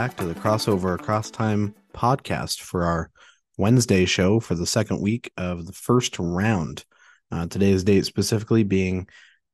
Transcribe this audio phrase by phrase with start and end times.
[0.00, 3.10] back to the Crossover Across Time podcast for our
[3.58, 6.86] Wednesday show for the second week of the first round.
[7.30, 9.06] Uh, today's date specifically being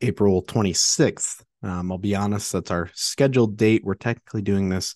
[0.03, 1.43] April 26th.
[1.65, 3.83] Um, I'll be honest, that's our scheduled date.
[3.83, 4.95] We're technically doing this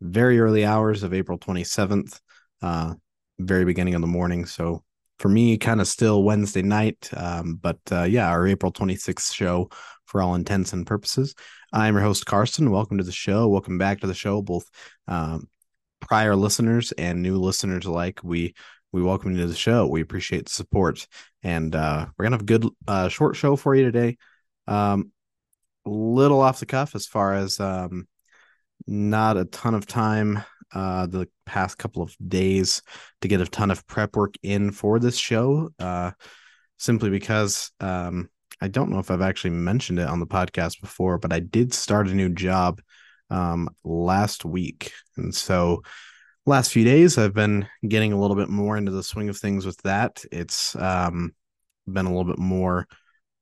[0.00, 2.18] very early hours of April 27th,
[2.62, 2.94] uh,
[3.38, 4.46] very beginning of the morning.
[4.46, 4.84] So
[5.18, 7.10] for me, kind of still Wednesday night.
[7.16, 9.68] Um, but uh, yeah, our April 26th show
[10.06, 11.34] for all intents and purposes.
[11.72, 12.70] I'm your host, Karston.
[12.70, 13.48] Welcome to the show.
[13.48, 14.64] Welcome back to the show, both
[15.06, 15.48] um,
[16.00, 18.20] prior listeners and new listeners alike.
[18.22, 18.54] We
[18.90, 19.86] we welcome you to the show.
[19.86, 21.06] We appreciate the support,
[21.42, 24.16] and uh, we're gonna have a good uh, short show for you today.
[24.66, 25.12] Um,
[25.84, 28.06] little off the cuff as far as um,
[28.86, 30.42] not a ton of time
[30.74, 32.82] uh, the past couple of days
[33.20, 36.10] to get a ton of prep work in for this show, uh,
[36.76, 38.28] simply because um,
[38.60, 41.72] I don't know if I've actually mentioned it on the podcast before, but I did
[41.72, 42.80] start a new job
[43.30, 44.92] um, last week.
[45.16, 45.82] And so,
[46.46, 49.66] last few days, I've been getting a little bit more into the swing of things
[49.66, 50.24] with that.
[50.32, 51.34] It's um,
[51.86, 52.86] been a little bit more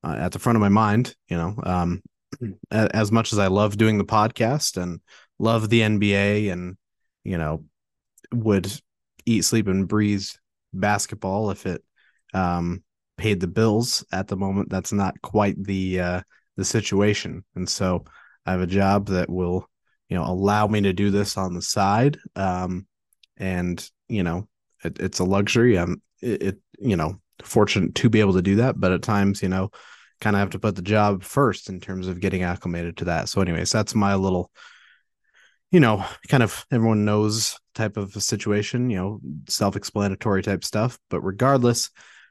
[0.04, 2.03] uh, at the front of my mind, you know, um,
[2.70, 5.00] as much as I love doing the podcast and
[5.38, 6.76] love the NBA and
[7.26, 7.64] you know,
[8.32, 8.70] would
[9.25, 10.26] eat, sleep, and breathe
[10.72, 11.82] basketball if it
[12.34, 12.82] um,
[13.16, 14.04] paid the bills.
[14.12, 16.20] At the moment, that's not quite the uh,
[16.56, 18.04] the situation, and so
[18.44, 19.69] I have a job that will,
[20.09, 22.19] you know, allow me to do this on the side.
[22.34, 22.87] Um,
[23.37, 24.48] and you know,
[24.84, 25.78] it, it's a luxury.
[25.78, 29.43] I'm it, it, you know, fortunate to be able to do that, but at times,
[29.43, 29.70] you know,
[30.20, 33.28] kind of have to put the job first in terms of getting acclimated to that.
[33.28, 34.50] So, anyways, that's my little
[35.71, 40.99] you know, kind of everyone knows type of a situation, you know, self-explanatory type stuff.
[41.10, 41.91] But regardless,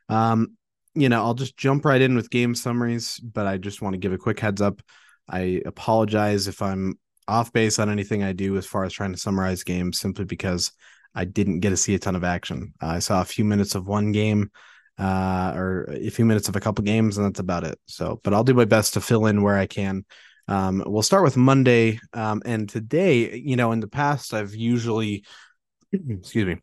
[0.10, 0.58] um,
[0.94, 4.00] you know, I'll just jump right in with game summaries, but I just want to
[4.00, 4.82] give a quick heads up.
[5.30, 6.98] I apologize if I'm
[7.28, 10.72] off base on anything I do as far as trying to summarize games simply because
[11.14, 12.74] I didn't get to see a ton of action.
[12.82, 14.52] Uh, I saw a few minutes of one game
[14.98, 17.80] uh, or a few minutes of a couple games, and that's about it.
[17.88, 20.06] So, but I'll do my best to fill in where I can
[20.48, 22.00] um, we'll start with Monday.
[22.14, 25.24] Um, and today, you know, in the past, I've usually,
[25.92, 26.58] excuse me,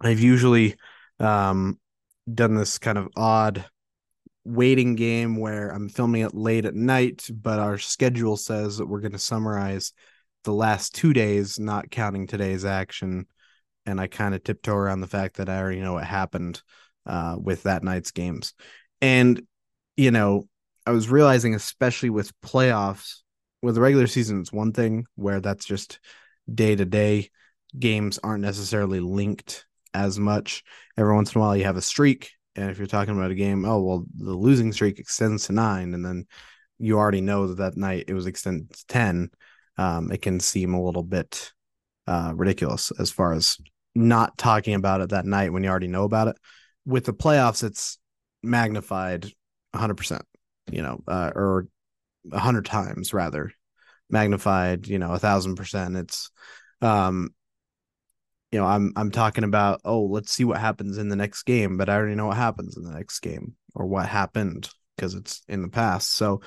[0.00, 0.76] I've usually
[1.18, 1.78] um,
[2.32, 3.64] done this kind of odd
[4.44, 9.00] waiting game where I'm filming it late at night, but our schedule says that we're
[9.00, 9.92] going to summarize
[10.44, 13.26] the last two days, not counting today's action.
[13.86, 16.62] And I kind of tiptoe around the fact that I already know what happened
[17.06, 18.54] uh, with that night's games.
[19.00, 19.42] And,
[19.96, 20.48] you know,
[20.86, 23.20] I was realizing, especially with playoffs,
[23.62, 26.00] with the regular season, it's one thing where that's just
[26.52, 27.30] day to day.
[27.78, 30.64] Games aren't necessarily linked as much.
[30.96, 32.30] Every once in a while, you have a streak.
[32.56, 35.94] And if you're talking about a game, oh, well, the losing streak extends to nine.
[35.94, 36.26] And then
[36.78, 39.30] you already know that that night it was extended to 10.
[39.76, 41.52] Um, it can seem a little bit
[42.06, 43.58] uh, ridiculous as far as
[43.94, 46.36] not talking about it that night when you already know about it.
[46.86, 47.98] With the playoffs, it's
[48.42, 49.30] magnified
[49.74, 50.20] 100%
[50.72, 51.66] you know, uh, or
[52.32, 53.52] a hundred times rather
[54.08, 55.96] magnified, you know, a thousand percent.
[55.96, 56.30] It's,
[56.82, 57.30] um,
[58.50, 61.76] you know, I'm I'm talking about, oh, let's see what happens in the next game,
[61.76, 65.42] but I already know what happens in the next game or what happened because it's
[65.48, 66.14] in the past.
[66.14, 66.40] So,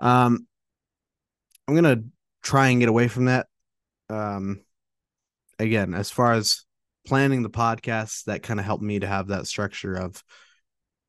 [0.00, 0.46] um,
[1.68, 2.02] I'm gonna
[2.42, 3.46] try and get away from that.
[4.08, 4.62] Um,
[5.58, 6.64] again, as far as
[7.06, 10.22] planning the podcast, that kind of helped me to have that structure of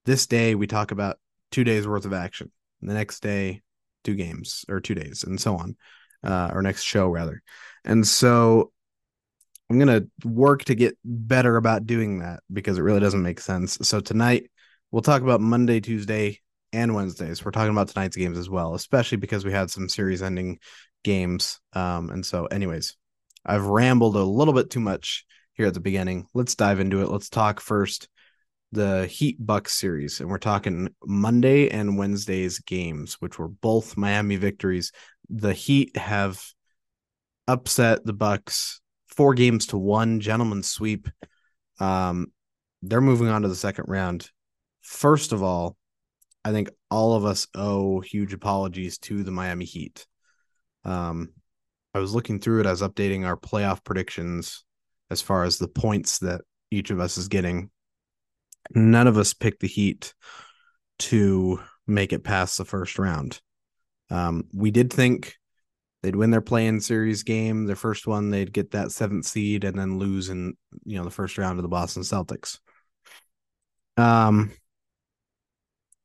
[0.06, 1.20] this day we talk about
[1.52, 2.52] two days worth of action
[2.82, 3.62] the next day
[4.04, 5.76] two games or two days and so on
[6.24, 7.42] uh, or next show rather.
[7.86, 8.72] And so
[9.70, 13.40] i'm going to work to get better about doing that because it really doesn't make
[13.40, 13.78] sense.
[13.82, 14.52] So tonight
[14.92, 16.40] we'll talk about monday tuesday
[16.74, 17.44] and wednesdays.
[17.44, 20.60] We're talking about tonight's games as well especially because we had some series ending
[21.04, 21.60] games.
[21.74, 22.96] Um, and so anyways
[23.46, 26.28] i've rambled a little bit too much here at the beginning.
[26.34, 27.10] Let's dive into it.
[27.10, 28.08] Let's talk first
[28.72, 34.38] the Heat Bucks series, and we're talking Monday and Wednesday's games, which were both Miami
[34.38, 34.92] victories.
[35.30, 36.42] The Heat have
[37.48, 41.10] upset the Bucks four games to one, gentlemen sweep.
[41.80, 42.28] Um,
[42.82, 44.30] they're moving on to the second round.
[44.82, 45.76] First of all,
[46.44, 50.08] I think all of us owe huge apologies to the Miami Heat.
[50.86, 51.34] Um,
[51.94, 54.64] I was looking through it as updating our playoff predictions
[55.10, 56.42] as far as the points that
[56.72, 57.70] each of us is getting
[58.74, 60.14] none of us picked the Heat
[61.00, 63.42] to make it past the first round.
[64.10, 65.36] Um, we did think
[66.04, 69.78] they'd win their play-in series game, their first one, they'd get that seventh seed and
[69.78, 70.56] then lose in
[70.86, 72.60] you know the first round of the Boston Celtics.
[73.98, 74.52] Um,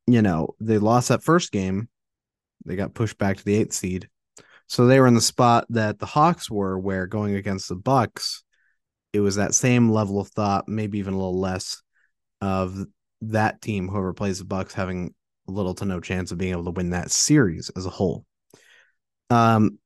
[0.07, 1.89] you know, they lost that first game.
[2.65, 4.09] They got pushed back to the eighth seed.
[4.69, 8.43] So they were in the spot that the Hawks were, where going against the Bucks,
[9.13, 11.83] it was that same level of thought, maybe even a little less,
[12.41, 12.87] of
[13.23, 15.15] that team, whoever plays the Bucks, having
[15.47, 18.25] little to no chance of being able to win that series as a whole.
[19.31, 19.79] Um,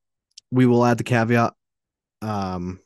[0.50, 1.54] we will add the caveat,
[2.22, 2.80] um,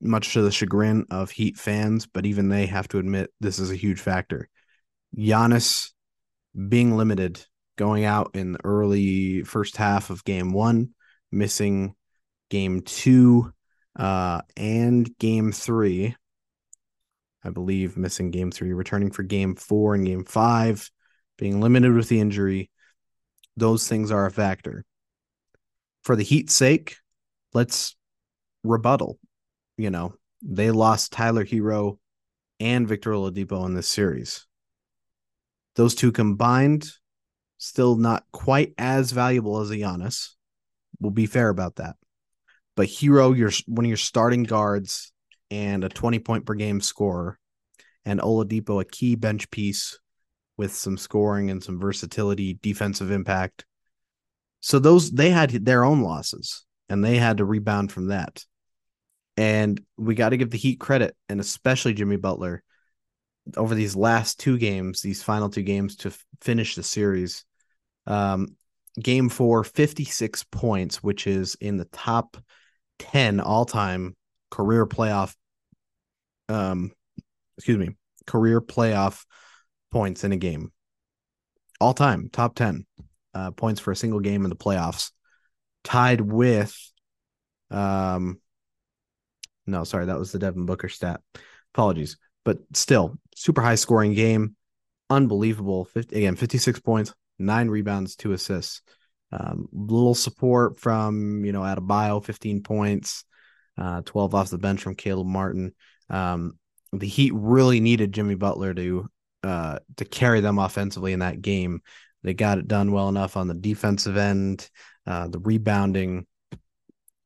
[0.00, 3.70] much to the chagrin of Heat fans, but even they have to admit this is
[3.70, 4.48] a huge factor.
[5.16, 5.90] Giannis
[6.68, 7.44] being limited
[7.76, 10.90] going out in the early first half of game one,
[11.32, 11.94] missing
[12.50, 13.52] game two
[13.96, 16.14] uh, and game three.
[17.42, 20.90] I believe missing game three, returning for game four and game five,
[21.38, 22.70] being limited with the injury.
[23.56, 24.84] Those things are a factor.
[26.02, 26.96] For the Heat's sake,
[27.52, 27.96] let's
[28.62, 29.18] rebuttal.
[29.76, 31.98] You know, they lost Tyler Herro
[32.58, 34.46] and Victor Oladipo in this series.
[35.76, 36.90] Those two combined,
[37.56, 40.30] still not quite as valuable as a Giannis.
[41.00, 41.96] We'll be fair about that.
[42.76, 45.12] But Herro, you're one of your starting guards
[45.50, 47.38] and a 20 point per game scorer,
[48.04, 49.98] and Oladipo, a key bench piece
[50.56, 53.64] with some scoring and some versatility, defensive impact.
[54.60, 58.44] So those they had their own losses and they had to rebound from that.
[59.36, 62.62] And we got to give the Heat credit, and especially Jimmy Butler,
[63.56, 67.44] over these last two games, these final two games to f- finish the series.
[68.06, 68.56] Um,
[69.00, 72.36] game four, 56 points, which is in the top
[72.98, 74.14] 10 all time
[74.50, 75.34] career playoff,
[76.50, 76.92] um,
[77.56, 79.24] excuse me, career playoff
[79.90, 80.72] points in a game.
[81.80, 82.84] All time, top 10
[83.32, 85.12] uh, points for a single game in the playoffs,
[85.84, 86.76] tied with,
[87.70, 88.40] um,
[89.66, 91.20] no, sorry, that was the Devin Booker stat.
[91.74, 94.56] Apologies but still super high scoring game.
[95.08, 95.84] Unbelievable.
[95.84, 98.82] 50, again, 56 points, nine rebounds, two assists.
[99.32, 103.24] Um, little support from, you know, Adebayo, 15 points,
[103.78, 105.72] uh, 12 off the bench from Caleb Martin.
[106.10, 106.58] Um,
[106.92, 109.08] the Heat really needed Jimmy Butler to
[109.42, 111.80] uh, to carry them offensively in that game.
[112.22, 114.68] They got it done well enough on the defensive end,
[115.06, 116.26] uh, the rebounding,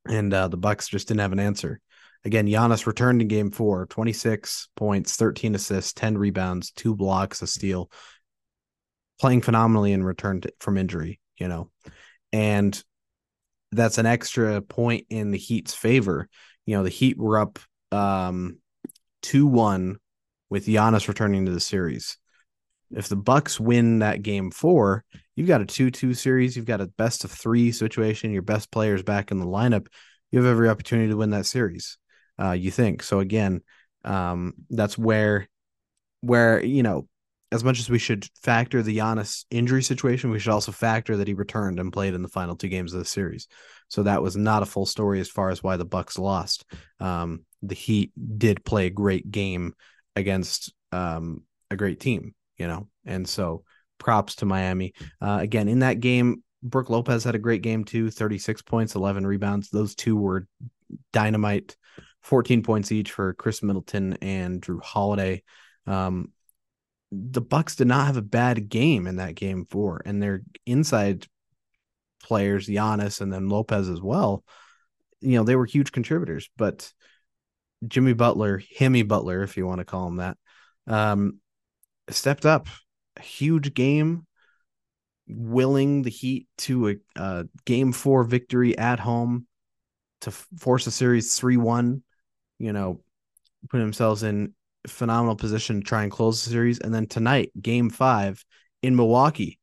[0.07, 1.81] and uh, the Bucks just didn't have an answer.
[2.25, 7.47] Again, Giannis returned in game four, 26 points, 13 assists, 10 rebounds, two blocks, a
[7.47, 7.91] steal,
[9.21, 11.71] playing phenomenally and returned from injury, you know.
[12.33, 12.83] And
[13.73, 16.29] that's an extra point in the Heat's favor.
[16.65, 17.59] You know, the Heat were up
[17.93, 18.59] um
[19.25, 19.97] 2-1
[20.51, 22.19] with Giannis returning to the series.
[22.91, 25.05] If the Bucks win that game 4,
[25.35, 29.03] you've got a 2-2 series, you've got a best of 3 situation, your best players
[29.03, 29.89] back in the lineup.
[30.31, 31.99] You have every opportunity to win that series
[32.41, 33.03] uh, you think.
[33.03, 33.63] So again,
[34.05, 35.49] um, that's where
[36.21, 37.09] where you know
[37.53, 41.29] as much as we should factor the Giannis injury situation, we should also factor that
[41.29, 43.47] he returned and played in the final two games of the series.
[43.89, 46.65] So that was not a full story as far as why the Bucks lost.
[46.99, 49.75] Um, the Heat did play a great game
[50.17, 53.65] against um, a great team, you know, and so
[53.99, 54.95] props to Miami.
[55.21, 59.27] Uh, again, in that game, Brook Lopez had a great game too 36 points, 11
[59.27, 59.71] rebounds.
[59.71, 60.47] Those two were
[61.13, 61.77] dynamite
[62.23, 65.43] 14 points each for Khris Middleton and Jrue Holiday.
[65.87, 66.33] Um,
[67.13, 71.27] the Bucks did not have a bad game in that game four, and their inside
[72.23, 74.43] players, Giannis and then Lopez as well.
[75.21, 76.91] You know, they were huge contributors, but
[77.87, 80.37] Jimmy Butler, Himmy Butler, if you want to call him that,
[80.87, 81.39] um,
[82.09, 82.67] stepped up.
[83.17, 84.27] A huge game,
[85.29, 89.47] willing the Heat to a, a game four victory at home
[90.23, 92.03] to force a series 3 1
[92.59, 93.01] you know,
[93.69, 94.55] put themselves in
[94.87, 96.79] phenomenal position to try and close the series.
[96.79, 98.45] And then tonight, game five
[98.83, 99.59] in Milwaukee,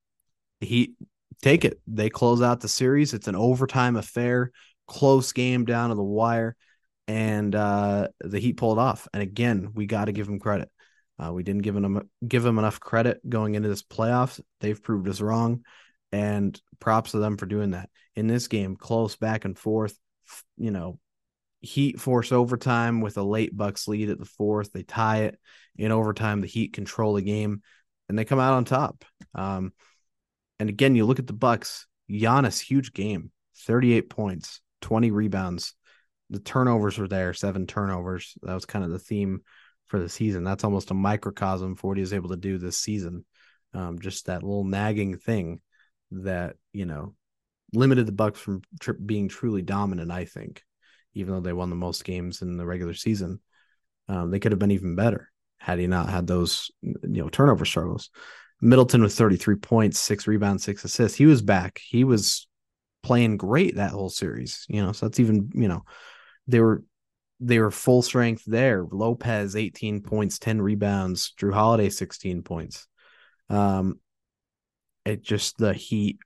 [0.60, 0.94] the Heat
[1.42, 1.80] take it.
[1.88, 3.14] They close out the series.
[3.14, 4.52] It's an overtime affair,
[4.88, 6.56] close game down to the wire.
[7.08, 9.08] And uh, the Heat pulled off.
[9.14, 10.70] And again, we got to give them credit.
[11.20, 14.40] Uh, we didn't give them give them enough credit going into this playoffs.
[14.60, 15.64] They've proved us wrong,
[16.12, 17.90] and props to them for doing that.
[18.16, 19.96] In this game, close back and forth,
[20.58, 21.00] you know,
[21.60, 24.72] Heat force overtime with a late Bucks lead at the fourth.
[24.72, 25.40] They tie it
[25.76, 26.42] in overtime.
[26.42, 27.62] The Heat control the game,
[28.10, 29.06] and they come out on top.
[29.36, 29.74] Um,
[30.60, 31.86] and again, you look at the Bucks.
[32.10, 35.76] Giannis, huge game, thirty-eight points, twenty rebounds.
[36.32, 38.36] The turnovers were there, seven turnovers.
[38.42, 39.42] That was kind of the theme
[39.86, 40.44] for the season.
[40.44, 43.26] That's almost a microcosm for what he was able to do this season.
[43.74, 45.62] Um, just that little nagging thing
[46.12, 47.16] that you know
[47.74, 48.62] limited the Bucks from
[49.06, 50.12] being truly dominant.
[50.12, 50.64] I think
[51.14, 53.40] even though they won the most games in the regular season.
[54.08, 57.66] Um, they could have been even better had he not had those you know turnover
[57.66, 58.10] struggles.
[58.62, 61.18] Middleton with 33 points, six rebounds, six assists.
[61.18, 61.80] He was back.
[61.84, 62.48] He was
[63.04, 64.66] playing great that whole series.
[64.70, 65.84] You know, so that's even you know
[66.48, 66.84] they were
[67.40, 68.86] they were full strength there.
[68.90, 71.34] Lopez 18 points, 10 rebounds.
[71.40, 72.88] Jrue Holiday 16 points.
[73.50, 74.00] Um,
[75.06, 76.20] it just the Heat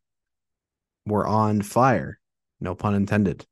[1.05, 2.19] were on fire,
[2.59, 3.45] no pun intended.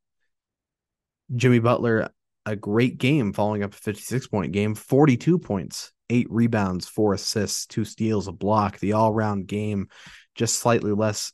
[1.33, 2.09] Jimmy Butler,
[2.45, 7.65] a great game following up a 56 point game, 42 points, eight rebounds, four assists,
[7.65, 9.87] two steals, a block, the all round game,
[10.35, 11.31] just slightly less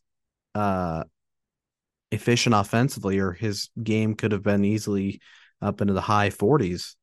[0.56, 1.04] uh
[2.12, 5.22] efficient offensively, or his game could have been easily
[5.62, 6.96] up into the high 40s.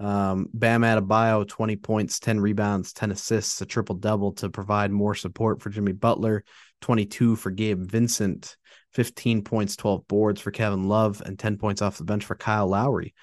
[0.00, 5.14] Um, Bam Adebayo, 20 points, 10 rebounds, 10 assists, a triple double to provide more
[5.14, 6.44] support for Jimmy Butler,
[6.82, 8.56] 22 for Gabe Vincent,
[8.92, 12.68] 15 points, 12 boards for Kevin Love, and 10 points off the bench for Kyle
[12.68, 13.14] Lowry.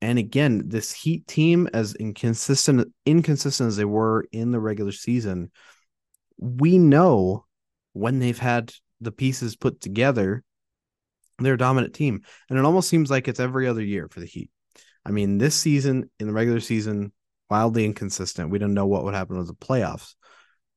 [0.00, 5.50] And again, this Heat team, as inconsistent inconsistent as they were in the regular season,
[6.36, 7.46] we know
[7.94, 10.43] when they've had the pieces put together
[11.38, 12.22] they're a dominant team.
[12.48, 14.50] And it almost seems like it's every other year for the Heat.
[15.04, 17.12] I mean, this season in the regular season,
[17.50, 18.50] wildly inconsistent.
[18.50, 20.14] We don't know what would happen with the playoffs.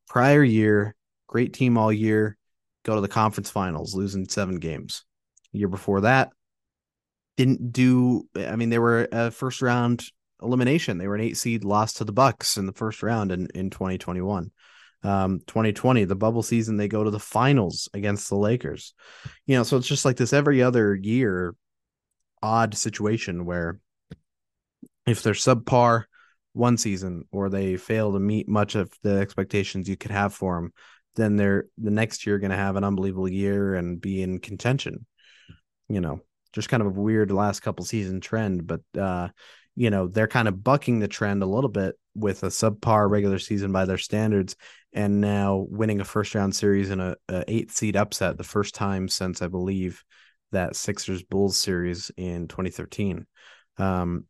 [0.08, 0.96] Prior year,
[1.28, 2.38] great team all year,
[2.84, 5.04] go to the conference finals, losing seven games.
[5.52, 6.32] year before that,
[7.36, 8.28] didn't do.
[8.36, 10.04] I mean, they were a first round
[10.42, 10.98] elimination.
[10.98, 13.70] They were an eight seed, lost to the Bucks in the first round in in
[13.70, 14.52] 2021
[15.04, 18.94] um 2020 the bubble season they go to the finals against the lakers.
[19.46, 21.56] You know so it's just like this every other year
[22.42, 23.80] odd situation where
[25.06, 26.04] if they're subpar
[26.54, 30.56] one season or they fail to meet much of the expectations you could have for
[30.56, 30.74] them
[31.16, 35.06] then they're the next year going to have an unbelievable year and be in contention
[35.90, 36.20] you know?
[36.54, 39.30] Just kind of a weird last couple season trend but uh
[39.76, 43.38] you know they're kind of bucking the trend a little bit with a subpar regular
[43.38, 44.56] season by their standards
[44.98, 48.76] and now winning a first round series in a, a eight seed upset the first
[48.76, 50.04] time since i believe
[50.52, 53.26] that sixers bulls series in 2013
[53.78, 54.26] um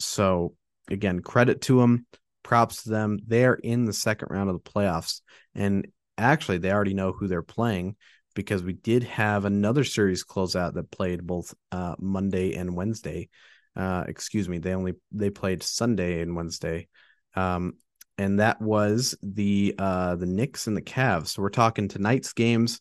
[0.00, 0.54] so
[0.90, 2.06] again credit to them
[2.42, 3.18] props to them.
[3.26, 5.20] They're in the second round of the playoffs
[5.54, 5.86] and
[6.18, 7.96] actually they already know who they're playing
[8.34, 13.28] because we did have another series closeout that played both uh, monday and wednesday.
[13.74, 16.88] Uh, excuse me, they only they played Sunday and Wednesday,
[17.34, 17.72] um,
[18.18, 21.28] and that was the uh, the Knicks and the Cavs.
[21.28, 22.80] So we're talking tonight's games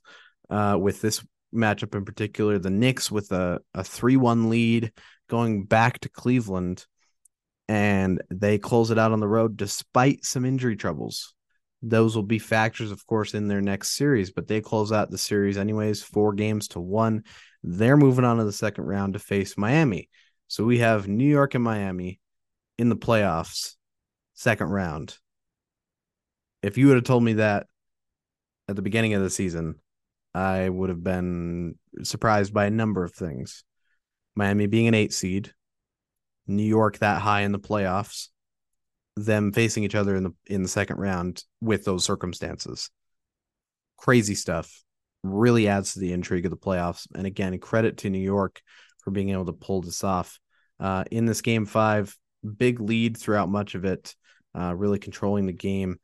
[0.49, 1.23] uh, with this
[1.53, 2.59] matchup in particular.
[2.59, 4.91] The Knicks with a a three one lead
[5.29, 6.85] going back to Cleveland,
[7.67, 11.33] and they close it out on the road despite some injury troubles.
[11.83, 15.17] Those will be factors, of course, in their next series, but they close out the
[15.17, 17.23] series anyways, four games to one.
[17.63, 20.09] They're moving on to the second round to face Miami
[20.51, 22.19] so we have New York and Miami
[22.77, 23.75] in the playoffs,
[24.41, 25.17] second round.
[26.63, 27.67] If you would have told me that
[28.67, 29.75] at the beginning of the season,
[30.33, 33.63] I would have been surprised by a number of things.
[34.35, 35.53] Miami being an eight seed,
[36.47, 38.29] New York that high in the playoffs,
[39.15, 42.89] them facing each other in the in the second round with those circumstances.
[43.97, 44.83] Crazy stuff.
[45.23, 47.05] Really adds to the intrigue of the playoffs.
[47.13, 48.59] And again, credit to New York
[49.03, 50.39] for being able to pull this off
[50.79, 52.17] uh, in this game five.
[52.57, 54.15] Big lead throughout much of it,
[54.57, 55.99] uh, really controlling the game.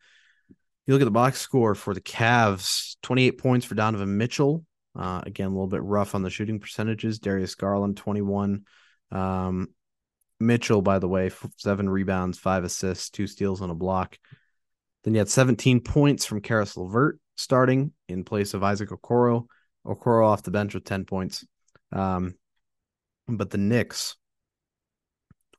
[0.86, 4.66] You look at the box score for the Cavs 28 points for Donovan Mitchell.
[4.98, 7.20] Uh, again, a little bit rough on the shooting percentages.
[7.20, 8.64] Darius Garland, 21.
[9.12, 9.68] Um,
[10.40, 14.18] Mitchell, by the way, seven rebounds, five assists, two steals, and a block.
[15.04, 19.46] Then you had 17 points from Caris LeVert starting in place of Isaac Okoro.
[19.86, 21.46] Okoro off the bench with 10 points.
[21.92, 22.36] Um,
[23.28, 24.16] but the Knicks,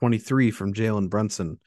[0.00, 1.60] 23 from Jalen Brunson,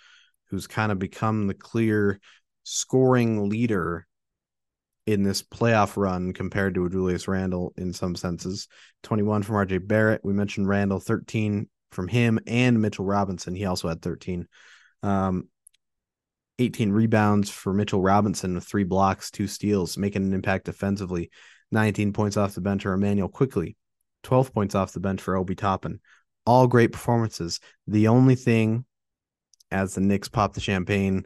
[0.52, 2.20] who's kind of become the clear
[2.64, 4.06] scoring leader
[5.08, 8.68] in this playoff run compared to a Julius Randle in some senses.
[9.04, 10.22] 21 from RJ Barrett.
[10.24, 13.56] We mentioned Randle, 13 from him and Mitchell Robinson.
[13.56, 14.48] He also had 13.
[15.04, 15.48] Um,
[16.60, 21.32] 18 rebounds for Mitchell Robinson with three blocks, two steals, making an impact defensively.
[21.72, 23.78] 19 points off the bench for Immanuel Quickley,
[24.24, 26.00] 12 points off the bench for Obi Toppin.
[26.46, 27.60] All great performances.
[27.88, 28.86] The only thing,
[29.72, 31.26] as the Knicks pop the champagne,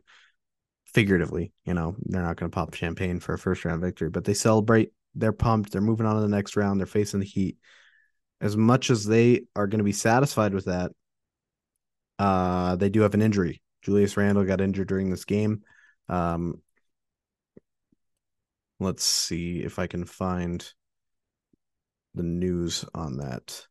[0.86, 4.24] figuratively, you know, they're not going to pop champagne for a first round victory, but
[4.24, 4.92] they celebrate.
[5.14, 5.72] They're pumped.
[5.72, 6.80] They're moving on to the next round.
[6.80, 7.58] They're facing the Heat.
[8.42, 10.92] As much as they are going to be satisfied with that,
[12.20, 13.62] uh, they do have an injury.
[13.82, 15.64] Julius Randle got injured during this game.
[16.10, 16.62] Um,
[18.80, 20.66] let's see if I can find
[22.14, 23.66] the news on that.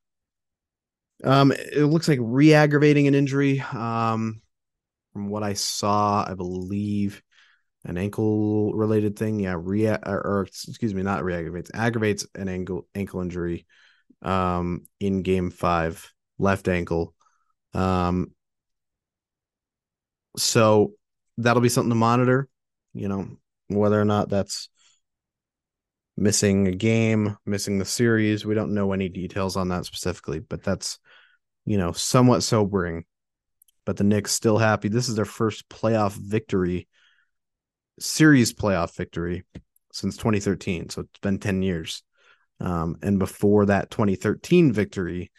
[1.23, 3.61] Um, it looks like re-aggravating an injury.
[3.61, 4.43] Um,
[5.15, 7.23] from what I saw, I believe
[7.85, 9.41] an ankle related thing.
[9.41, 13.65] Yeah, re or, or, excuse me, not reaggravates, aggravates an ankle ankle injury
[14.21, 17.15] um, in game five, left ankle.
[17.73, 18.33] Um,
[20.37, 20.93] so
[21.39, 22.49] that'll be something to monitor.
[22.93, 23.29] You know
[23.69, 24.69] whether or not that's
[26.17, 28.45] missing a game, missing the series.
[28.45, 30.99] We don't know any details on that specifically, but that's
[31.65, 33.05] you know somewhat sobering.
[33.85, 34.89] But the Knicks still happy.
[34.89, 36.89] This is their first playoff victory
[37.99, 39.45] series playoff victory
[39.93, 40.89] since 2013.
[40.91, 42.03] So it's been 10 years.
[42.61, 45.31] Um, and before that 2013 victory,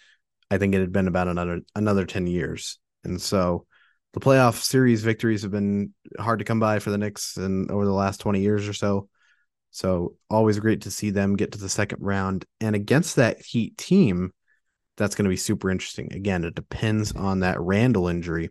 [0.51, 2.79] I think it had been about another another 10 years.
[3.03, 3.65] And so
[4.13, 7.85] the playoff series victories have been hard to come by for the Knicks and over
[7.85, 9.09] the last 20 years or so.
[9.71, 12.45] So always great to see them get to the second round.
[12.61, 14.31] And against that Heat team,
[14.97, 16.13] that's going to be super interesting.
[16.13, 18.49] Again, it depends on that Randle injury.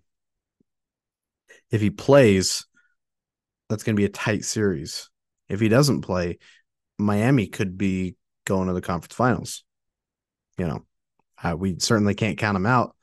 [1.71, 2.67] If he plays,
[3.69, 5.11] that's going to be a tight series.
[5.49, 6.39] If he doesn't play,
[6.99, 9.65] Miami could be going to the conference finals.
[10.59, 10.87] You know,
[11.43, 12.95] uh, we certainly can't count them out.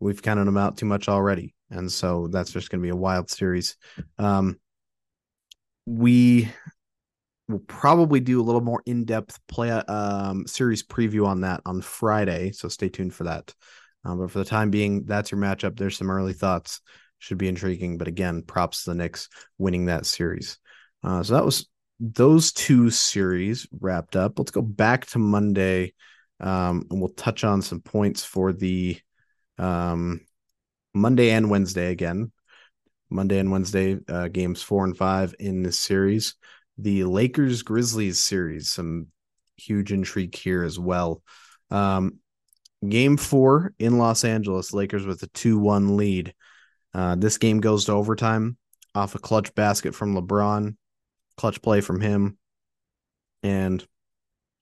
[0.00, 2.96] We've counted them out too much already, and so that's just going to be a
[2.96, 3.76] wild series.
[4.18, 4.58] Um,
[5.86, 6.50] we
[7.48, 12.52] will probably do a little more in-depth play um, series preview on that on Friday,
[12.52, 13.54] so stay tuned for that.
[14.04, 15.76] Um, but for the time being, that's your matchup.
[15.76, 16.80] There's some early thoughts
[17.18, 17.98] should be intriguing.
[17.98, 20.58] But again, props to the Knicks winning that series.
[21.02, 24.38] Uh, so that was those two series wrapped up.
[24.38, 25.94] Let's go back to Monday,
[26.40, 28.98] um, and we'll touch on some points for the
[29.58, 30.20] um,
[30.94, 32.30] Monday and Wednesday again.
[33.10, 36.34] Monday and Wednesday uh, games four and five in this series.
[36.78, 39.08] The Lakers Grizzlies series, some
[39.56, 41.22] huge intrigue here as well.
[41.70, 42.20] Um,
[42.86, 46.34] game four in Los Angeles, Lakers with a 2 1 lead.
[46.94, 48.56] Uh, this game goes to overtime
[48.94, 50.76] off a clutch basket from LeBron,
[51.36, 52.38] clutch play from him,
[53.42, 53.86] and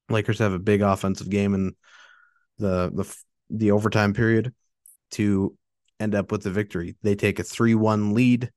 [0.08, 1.74] Lakers have a big offensive game in
[2.58, 3.16] the the
[3.50, 4.52] the overtime period
[5.12, 5.56] to
[6.00, 6.96] end up with the victory.
[7.02, 8.50] They take a 3-1 lead,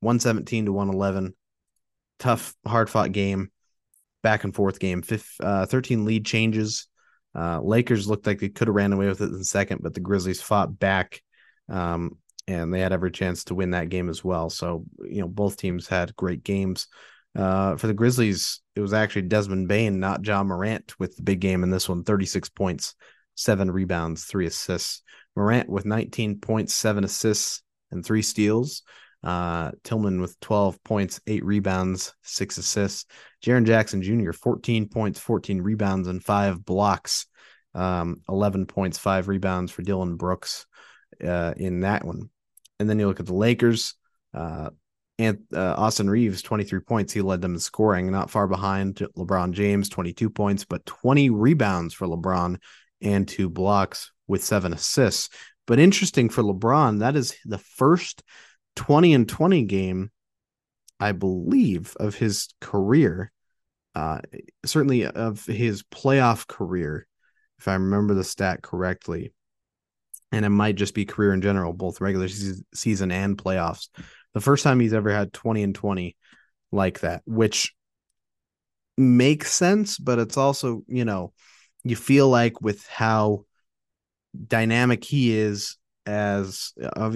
[0.00, 1.34] 117 to 111.
[2.20, 3.50] Tough, hard-fought game,
[4.22, 5.02] back and forth game.
[5.02, 6.86] Fifth, uh, 13 lead changes.
[7.34, 9.94] Uh, Lakers looked like they could have ran away with it in the second, but
[9.94, 11.22] the Grizzlies fought back.
[11.68, 14.50] Um, and they had every chance to win that game as well.
[14.50, 16.88] So, you know, both teams had great games.
[17.36, 21.40] Uh, for the Grizzlies, it was actually Desmond Bane, not Ja Morant, with the big
[21.40, 22.94] game in this one 36 points,
[23.36, 25.02] seven rebounds, three assists.
[25.36, 28.82] Morant with 19 points, seven assists, and three steals.
[29.22, 33.06] Uh, Tillman with 12 points, eight rebounds, six assists.
[33.44, 37.26] Jaren Jackson Jr., 14 points, 14 rebounds, and five blocks.
[37.74, 40.66] Um, 11 points, five rebounds for Dillon Brooks
[41.24, 42.30] uh, in that one.
[42.78, 43.94] And then you look at the Lakers.
[44.34, 44.70] Uh,
[45.20, 47.12] uh, Austin Reaves, 23 points.
[47.12, 51.92] He led them in scoring, not far behind LeBron James, 22 points, but 20 rebounds
[51.92, 52.56] for LeBron
[53.02, 55.28] and two blocks with seven assists.
[55.66, 58.22] But interesting for LeBron, that is the first
[58.80, 60.10] 20 and 20 game,
[60.98, 63.30] I believe, of his career.
[63.94, 64.20] Uh,
[64.64, 67.06] certainly of his playoff career,
[67.58, 69.34] if I remember the stat correctly
[70.32, 73.88] and it might just be career in general, both regular season and playoffs.
[74.32, 76.16] The first time he's ever had 20 and 20
[76.72, 77.74] like that, which
[78.96, 81.34] makes sense, but it's also, you know,
[81.84, 83.44] you feel like with how
[84.46, 86.72] dynamic he is as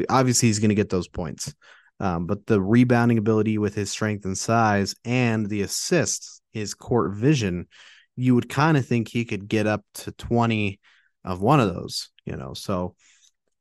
[0.09, 1.55] obviously he's going to get those points.
[2.01, 7.14] Um, but the rebounding ability with his strength and size and the assists, his court
[7.14, 7.68] vision,
[8.16, 10.81] you would kind of think he could get up to 20
[11.25, 12.55] of one of those, you know.
[12.55, 12.94] So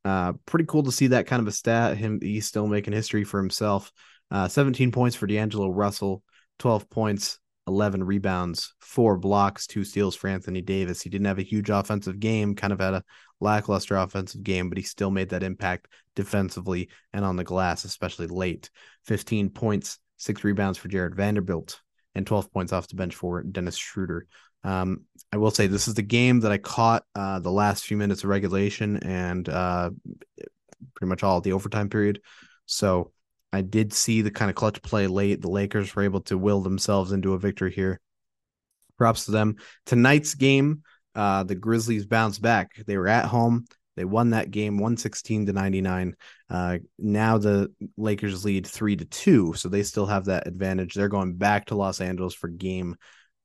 [0.06, 1.98] uh pretty cool to see that kind of a stat.
[1.98, 3.92] Him he's still making history for himself.
[4.32, 6.24] Uh 17 points for D'Angelo Russell,
[6.60, 11.02] 12 points, 11 rebounds, four blocks, two steals for Anthony Davis.
[11.02, 13.04] He didn't have a huge offensive game, kind of had a
[13.40, 18.28] lackluster offensive game, but he still made that impact defensively and on the glass, especially
[18.28, 18.70] late.
[19.06, 21.80] 15 points, six rebounds for Jared Vanderbilt,
[22.16, 24.28] and 12 points off the bench for Dennis Schroeder.
[24.66, 27.98] Um, I will say this is the game that I caught uh, the last few
[27.98, 29.90] minutes of regulation and uh,
[30.96, 32.22] pretty much all the overtime period.
[32.66, 33.13] So
[33.54, 35.42] I did see the kind of clutch play late.
[35.42, 38.02] The Lakers were able to will themselves into a victory here.
[38.98, 39.58] Props to them.
[39.86, 40.82] Tonight's game,
[41.14, 42.72] uh, the Grizzlies bounced back.
[42.88, 43.66] They were at home.
[43.96, 46.16] They won that game 116 to 99.
[46.50, 50.96] Uh, now the Lakers lead three to two, so they still have that advantage.
[50.96, 52.96] They're going back to Los Angeles for game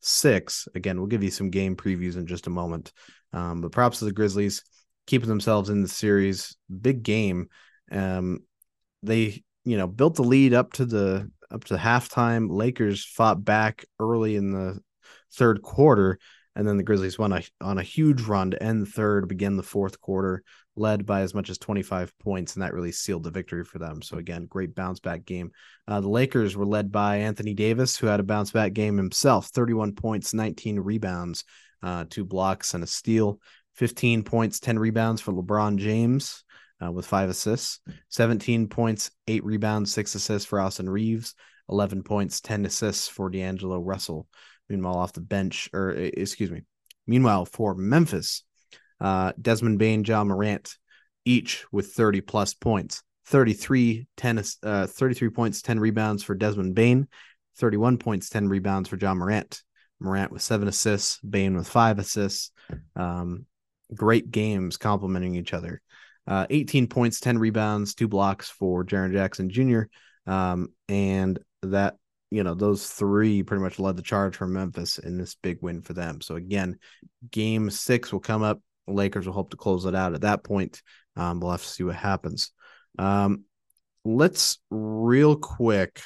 [0.00, 0.68] six.
[0.74, 2.92] Again, we'll give you some game previews in just a moment.
[3.34, 4.62] Um, but props to the Grizzlies
[5.06, 6.56] keeping themselves in the series.
[6.80, 7.48] Big game.
[7.90, 8.40] Um,
[9.02, 12.50] they you know, built the lead up to the up to halftime.
[12.50, 14.80] Lakers fought back early in the
[15.34, 16.18] third quarter,
[16.56, 19.58] and then the Grizzlies went a, on a huge run to end the third, begin
[19.58, 20.42] the fourth quarter,
[20.74, 24.00] led by as much as 25 points, and that really sealed the victory for them.
[24.00, 25.50] So again, great bounce back game.
[25.86, 29.48] Uh, the Lakers were led by Anthony Davis, who had a bounce back game himself,
[29.48, 31.44] 31 points, 19 rebounds,
[31.82, 33.38] uh, two blocks, and a steal.
[33.74, 36.42] 15 points, 10 rebounds for LeBron James
[36.84, 41.34] uh, with five assists, 17 points, eight rebounds, six assists for Austin Reaves,
[41.68, 44.26] 11 points, 10 assists for D'Angelo Russell.
[44.68, 46.62] Meanwhile, off the bench, or excuse me,
[47.06, 48.44] meanwhile, for Memphis,
[49.00, 50.76] uh, Desmond Bane, Ja Morant,
[51.24, 53.02] each with 30 plus points.
[53.26, 57.08] 33, 10, uh, 33 points, 10 rebounds for Desmond Bane,
[57.58, 59.62] 31 points, 10 rebounds for Ja Morant.
[60.00, 62.52] Morant with seven assists, Bane with five assists.
[62.96, 63.46] Um,
[63.94, 65.82] great games complementing each other.
[66.28, 69.82] Uh, 18 points, 10 rebounds, two blocks for Jaren Jackson Jr.
[70.26, 71.96] Um, and that,
[72.30, 75.80] you know, those three pretty much led the charge for Memphis in this big win
[75.80, 76.20] for them.
[76.20, 76.78] So again,
[77.30, 78.60] game six will come up.
[78.86, 80.82] Lakers will hope to close it out at that point.
[81.16, 82.52] Um, we'll have to see what happens.
[82.98, 83.44] Um,
[84.04, 86.00] let's real quick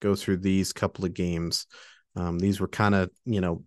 [0.00, 1.66] go through these couple of games.
[2.14, 3.64] Um, these were kind of, you know,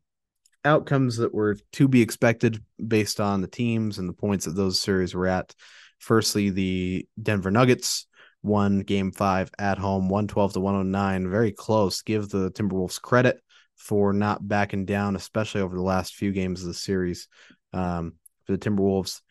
[0.64, 4.82] outcomes that were to be expected based on the teams and the points that those
[4.82, 5.54] series were at.
[6.02, 8.08] Firstly, the Denver Nuggets
[8.42, 11.30] won game five at home, 112 to 109.
[11.30, 12.02] Very close.
[12.02, 13.40] Give the Timberwolves credit
[13.76, 17.28] for not backing down, especially over the last few games of the series.
[17.72, 18.14] Um,
[18.46, 19.22] for the Timberwolves,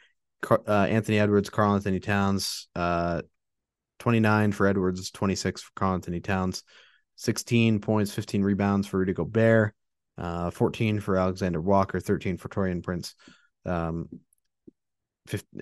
[0.49, 3.23] uh, Anthony Edwards, Karl-Anthony Towns, uh,
[3.99, 6.63] 29 for Edwards, 26 for Karl-Anthony Towns,
[7.17, 9.75] 16 points, 15 rebounds for Rudy Gobert,
[10.17, 13.17] uh, 14 for Alexander Walker, 13 for Taurean Prince.
[13.67, 14.30] Um, 50,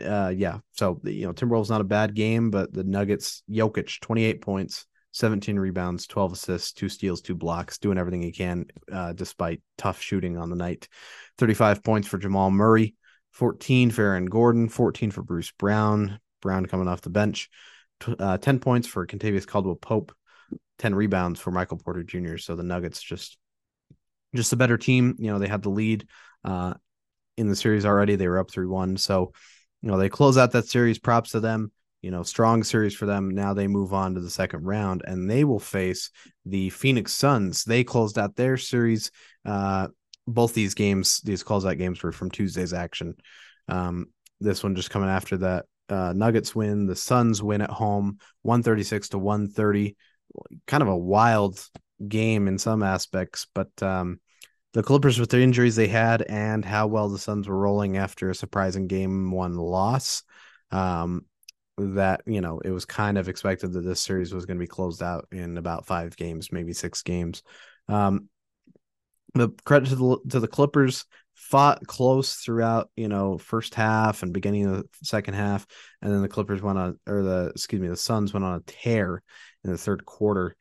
[0.04, 0.58] uh, yeah.
[0.72, 5.58] So you know, Timberwolves not a bad game, but the Nuggets, Jokic, 28 points, 17
[5.58, 10.36] rebounds, 12 assists, two steals, two blocks, doing everything he can, uh, despite tough shooting
[10.36, 10.88] on the night.
[11.38, 12.94] 35 points for Jamal Murray,
[13.32, 16.20] 14 for Aaron Gordon, 14 for Bruce Brown.
[16.40, 17.50] Brown coming off the bench.
[18.06, 20.12] Uh, 10 points for Kentavious Caldwell Pope,
[20.78, 22.36] 10 rebounds for Michael Porter Jr.
[22.36, 23.38] So the Nuggets just
[24.34, 25.16] just a better team.
[25.18, 26.06] You know, they had the lead
[26.44, 26.74] uh,
[27.36, 28.16] in the series already.
[28.16, 28.98] They were up 3 1.
[28.98, 29.32] So
[29.82, 30.98] you know, they close out that series.
[30.98, 31.72] Props to them.
[32.02, 33.30] You know, strong series for them.
[33.30, 36.10] Now they move on to the second round and they will face
[36.46, 37.64] the Phoenix Suns.
[37.64, 39.10] They closed out their series.
[39.44, 39.88] Uh,
[40.28, 43.14] both these games, these closeout games were from Tuesday's action.
[43.66, 44.06] Um,
[44.40, 45.64] this one just coming after that.
[45.88, 46.86] Uh, Nuggets win.
[46.86, 49.96] The Suns win at home, 136 to 130.
[50.66, 51.58] Kind of a wild
[52.06, 54.20] game in some aspects, but um,
[54.74, 58.30] the Clippers with the injuries they had and how well the Suns were rolling after
[58.30, 60.22] a surprising game one loss.
[60.70, 61.24] Um,
[61.78, 64.66] that you know it was kind of expected that this series was going to be
[64.66, 67.42] closed out in about five games, maybe six games.
[67.88, 68.28] Um,
[69.34, 71.04] the credit to the to the Clippers
[71.34, 75.66] fought close throughout you know first half and beginning of the second half,
[76.02, 78.62] and then the Clippers went on or the excuse me the Suns went on a
[78.66, 79.22] tear
[79.64, 80.56] in the third quarter.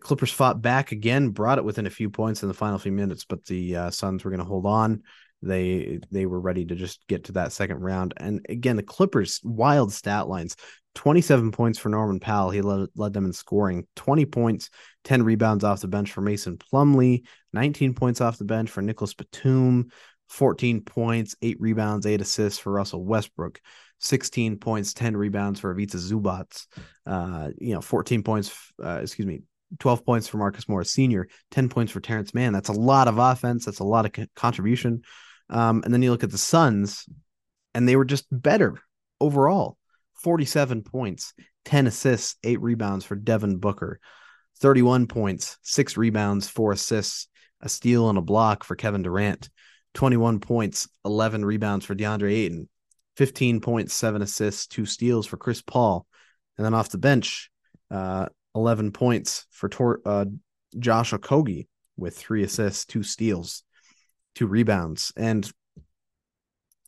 [0.00, 3.24] Clippers fought back again, brought it within a few points in the final few minutes,
[3.24, 5.02] but the uh, Suns were going to hold on.
[5.42, 8.14] They they were ready to just get to that second round.
[8.16, 10.56] And again, the Clippers wild stat lines:
[10.94, 12.50] twenty seven points for Norman Powell.
[12.50, 13.86] He led led them in scoring.
[13.94, 14.70] Twenty points,
[15.02, 17.24] ten rebounds off the bench for Mason Plumlee.
[17.52, 19.90] Nineteen points off the bench for Nicolas Batum.
[20.30, 23.60] 14 points, eight rebounds, eight assists for Russell Westbrook.
[24.00, 26.66] 16 points, 10 rebounds for Ivica Zubac,
[27.06, 29.42] Uh, you know, 14 points, uh, excuse me,
[29.78, 32.52] 12 points for Marcus Morris Sr., 10 points for Terance Mann.
[32.52, 33.64] That's a lot of offense.
[33.64, 35.02] That's a lot of co- contribution.
[35.50, 37.06] Um, and then you look at the Suns,
[37.74, 38.78] and they were just better
[39.20, 39.76] overall
[40.22, 41.34] 47 points,
[41.64, 44.00] 10 assists, eight rebounds for Devin Booker,
[44.60, 47.28] 31 points, six rebounds, four assists,
[47.60, 49.50] a steal, and a block for Kevin Durant,
[49.94, 52.68] 21 points, 11 rebounds for DeAndre Ayton,
[53.16, 56.06] 15 points, seven assists, two steals for Chris Paul.
[56.56, 57.50] And then off the bench,
[57.90, 60.26] uh, 11 points for Tor- uh,
[60.78, 63.62] Josh Okogie with three assists, two steals,
[64.34, 65.12] two rebounds.
[65.16, 65.50] And,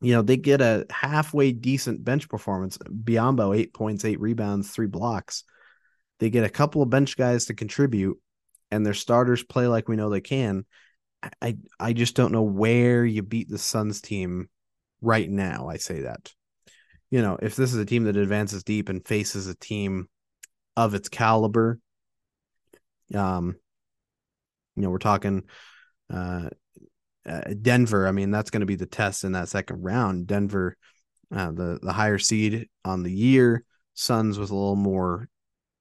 [0.00, 2.78] you know, they get a halfway decent bench performance.
[2.78, 5.44] Biyombo, eight points, eight rebounds, three blocks.
[6.18, 8.18] They get a couple of bench guys to contribute,
[8.70, 10.64] and their starters play like we know they can.
[11.42, 14.48] I I just don't know where you beat the Suns team
[15.00, 15.68] right now.
[15.68, 16.32] I say that.
[17.10, 20.08] You know, if this is a team that advances deep and faces a team
[20.76, 21.78] of its caliber.
[23.14, 23.56] Um,
[24.74, 25.44] you know, we're talking
[26.12, 26.48] uh,
[27.26, 28.06] uh Denver.
[28.06, 30.26] I mean, that's going to be the test in that second round.
[30.26, 30.76] Denver,
[31.34, 33.64] uh, the the higher seed on the year.
[33.94, 35.30] Suns with a little more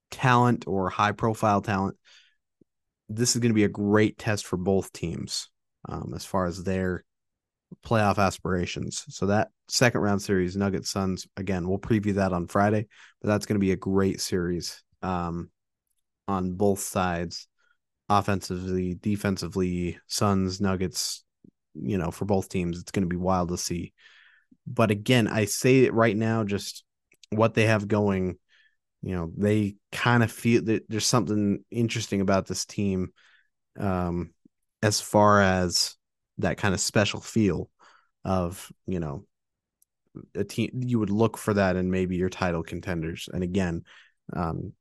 [0.10, 1.98] talent or high profile talent,
[3.10, 5.50] this is going to be a great test for both teams
[5.90, 7.04] um, as far as their
[7.86, 9.06] playoff aspirations.
[9.10, 12.88] So that second round series, Nuggets Suns, again, we'll preview that on Friday,
[13.22, 15.50] but that's going to be a great series um,
[16.28, 17.48] on both sides,
[18.10, 21.24] offensively, defensively, Suns, Nuggets,
[21.76, 22.80] you know, for both teams.
[22.80, 23.94] It's going to be wild to see.
[24.66, 26.84] But again, I say it right now, just
[27.30, 28.38] what they have going,
[29.04, 33.14] you know, they kind of feel that there's something interesting about this team
[33.80, 34.34] um,
[34.82, 35.96] as far as
[36.40, 37.70] that kind of special feel
[38.24, 39.26] of, you know,
[40.34, 43.30] a team you would look for that in maybe your title contenders.
[43.32, 43.84] And again,
[44.34, 44.74] um,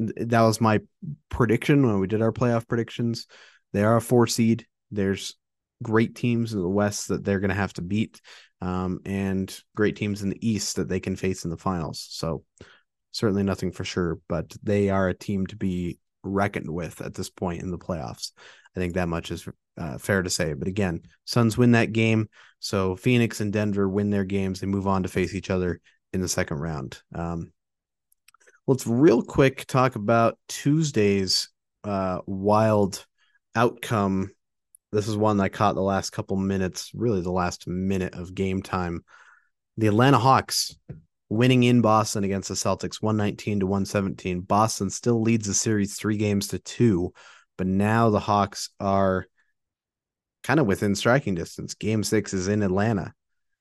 [0.00, 0.80] that was my
[1.28, 3.26] prediction when we did our playoff predictions.
[3.72, 4.66] They are a four seed.
[4.90, 5.36] There's
[5.82, 8.20] great teams in the West that they're going to have to beat,
[8.60, 12.06] um, and great teams in the East that they can face in the finals.
[12.10, 12.44] So
[13.12, 17.30] certainly nothing for sure, but they are a team to be reckoned with at this
[17.30, 18.32] point in the playoffs.
[18.76, 20.52] I think that much is uh, fair to say.
[20.52, 24.60] But again, Suns win that game, so Phoenix and Denver win their games.
[24.60, 25.80] They move on to face each other
[26.12, 27.00] in the second round.
[27.14, 27.52] Um,
[28.66, 31.48] let's real quick talk about Tuesday's
[31.84, 33.04] uh, wild
[33.54, 34.30] outcome.
[34.92, 38.62] This is one I caught the last couple minutes, really the last minute of game
[38.62, 39.04] time.
[39.76, 40.76] The Atlanta Hawks
[41.28, 44.40] winning in Boston against the Celtics 119 to 117.
[44.40, 47.12] Boston still leads the series three games to two,
[47.56, 49.26] but now the Hawks are
[50.42, 51.74] kind of within striking distance.
[51.74, 53.14] Game six is in Atlanta.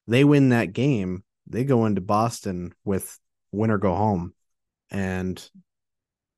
[0.08, 3.18] They win that game, they go into Boston with
[3.52, 4.34] win or go home.
[4.92, 5.50] And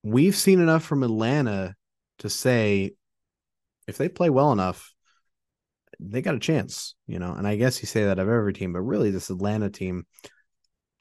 [0.04, 1.76] we've seen enough from Atlanta
[2.20, 2.92] to say
[3.88, 4.94] if they play well enough,
[6.00, 7.34] they got a chance, you know.
[7.34, 10.06] And I guess you say that of every team, but really this Atlanta team,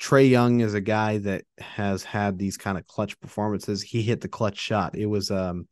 [0.00, 3.82] Trae Young is a guy that has had these kind of clutch performances.
[3.82, 4.96] He hit the clutch shot.
[4.96, 5.66] It was um,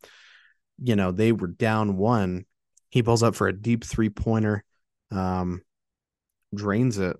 [0.81, 2.45] you know, they were down one.
[2.89, 4.63] He pulls up for a deep three pointer,
[5.11, 5.61] um,
[6.55, 7.17] drains it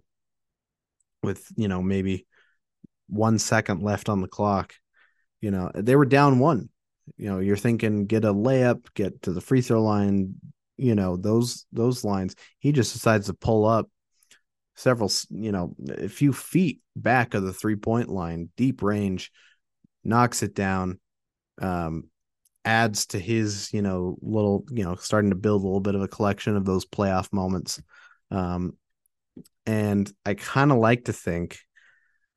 [1.21, 2.25] with, you know, maybe
[3.09, 4.73] one second left on the clock.
[5.41, 6.69] You know, they were down one.
[7.17, 10.35] You know, you're thinking get a layup, get to the free throw line,
[10.77, 12.35] you know, those those lines.
[12.59, 13.89] He just decides to pull up
[14.75, 19.31] several, you know, a few feet back of the three point line, deep range,
[20.03, 20.99] knocks it down,
[21.61, 22.09] um,
[22.63, 26.01] adds to his, you know, little, you know, starting to build a little bit of
[26.01, 27.81] a collection of those playoff moments.
[28.31, 28.73] Um,
[29.65, 31.59] and I kind of like to think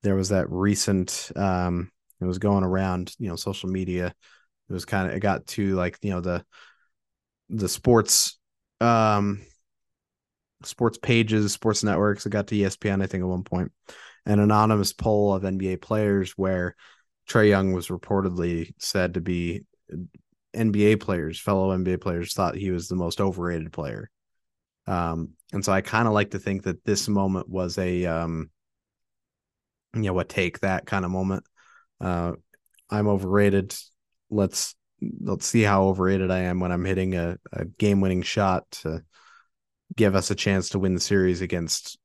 [0.02, 4.14] there was that recent um it was going around you know social media.
[4.68, 6.44] It was kind of it got to like you know the
[7.50, 8.38] the sports
[8.80, 9.42] um
[10.64, 12.24] sports pages sports networks.
[12.24, 13.72] It got to espn i think at one point.
[14.24, 16.76] An anonymous poll of nba players where
[17.28, 19.62] trae young was reportedly said to be
[20.54, 24.10] nba players fellow nba players thought he was the most overrated player.
[24.86, 28.50] Um and so i kind of like to think that this moment was a um
[29.94, 31.44] you know what take that kind of moment.
[32.00, 32.32] Uh,
[32.90, 33.74] I'm overrated.
[34.30, 34.74] Let's
[35.20, 39.02] let's see how overrated I am when I'm hitting a, a game winning shot to
[39.96, 41.98] give us a chance to win the series against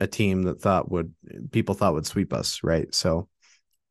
[0.00, 1.14] a team that thought would
[1.52, 2.92] people thought would sweep us, right?
[2.94, 3.28] So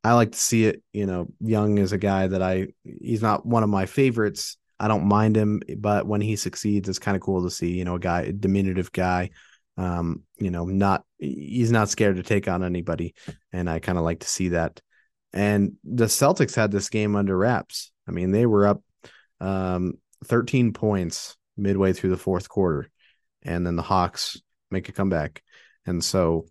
[0.03, 0.83] I like to see it.
[0.93, 4.57] You know, Young is a guy that I he's not one of my favorites.
[4.79, 7.71] I don't mind him, but when he succeeds, it's kind of cool to see.
[7.71, 9.31] You know, a guy, a diminutive guy
[9.77, 13.13] um, you know, not he's not scared to take on anybody,
[13.51, 14.81] and I kind of like to see that.
[15.33, 17.91] And the Celtics had this game under wraps.
[18.07, 18.81] I mean, they were up
[19.41, 22.89] um, 13 points midway through the fourth quarter,
[23.43, 24.39] and then the Hawks
[24.71, 25.43] make a comeback.
[25.85, 26.47] And so,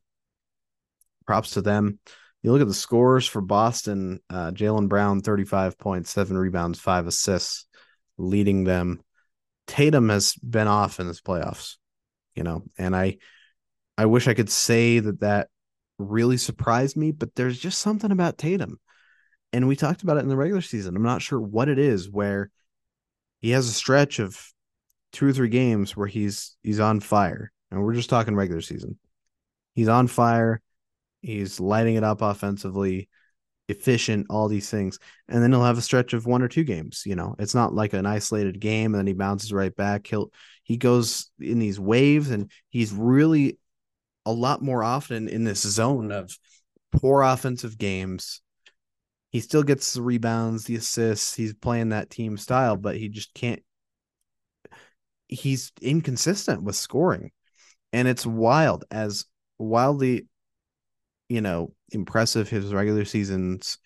[1.27, 1.99] props to them.
[2.43, 7.07] You look at the scores for Boston: uh, Jaylen Brown, 35 points, seven rebounds, five
[7.07, 7.67] assists,
[8.19, 9.01] leading them.
[9.67, 11.77] Tatum has been off in this playoffs
[12.35, 13.19] you know, and I
[13.97, 15.49] I wish I could say that that
[15.99, 18.79] really surprised me, but there's just something about Tatum.
[19.53, 20.97] And we talked about it in the regular season.
[20.97, 22.51] I'm not sure what it is where
[23.41, 24.53] he has a stretch of
[25.13, 27.53] two or three games where he's he's on fire.
[27.71, 28.99] And we're just talking regular season.
[29.75, 30.61] He's on fire.
[31.21, 33.09] He's lighting it up offensively
[33.69, 34.99] efficient, all these things.
[35.29, 37.03] And then he'll have a stretch of one or two games.
[37.07, 40.07] You know, it's not like an isolated game and then he bounces right back.
[40.07, 40.31] He'll
[40.63, 43.59] he goes in these waves and he's really
[44.27, 46.37] a lot more often in this zone of
[46.93, 48.41] poor offensive games.
[49.31, 51.35] He still gets the rebounds, the assists.
[51.35, 53.63] He's playing that team style, but he just can't.
[55.27, 57.33] He's inconsistent with scoring.
[57.93, 59.27] And it's wild as
[59.59, 60.27] wildly,
[61.35, 63.79] you know, impressive his regular seasons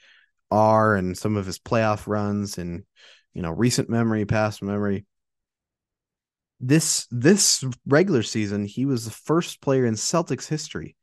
[0.51, 2.85] are and some of his playoff runs and
[3.33, 5.07] you know recent memory, past memory.
[6.61, 10.97] This this regular season, he was the first player in Celtics history,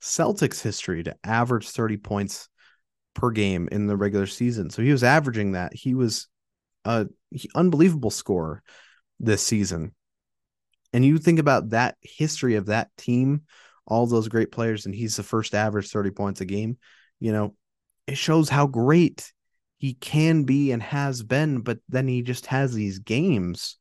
[0.00, 2.48] Celtics history to average 30 points
[3.14, 4.70] per game in the regular season.
[4.70, 5.74] So he was averaging that.
[5.74, 6.28] He was
[6.84, 7.06] a
[7.54, 8.62] unbelievable scorer
[9.18, 9.94] this season.
[10.92, 13.42] And you think about that history of that team,
[13.88, 16.76] all those great players, and he's the first average 30 points a game,
[17.18, 17.56] you know,
[18.06, 19.32] it shows how great
[19.78, 23.76] he can be and has been, but then he just has these games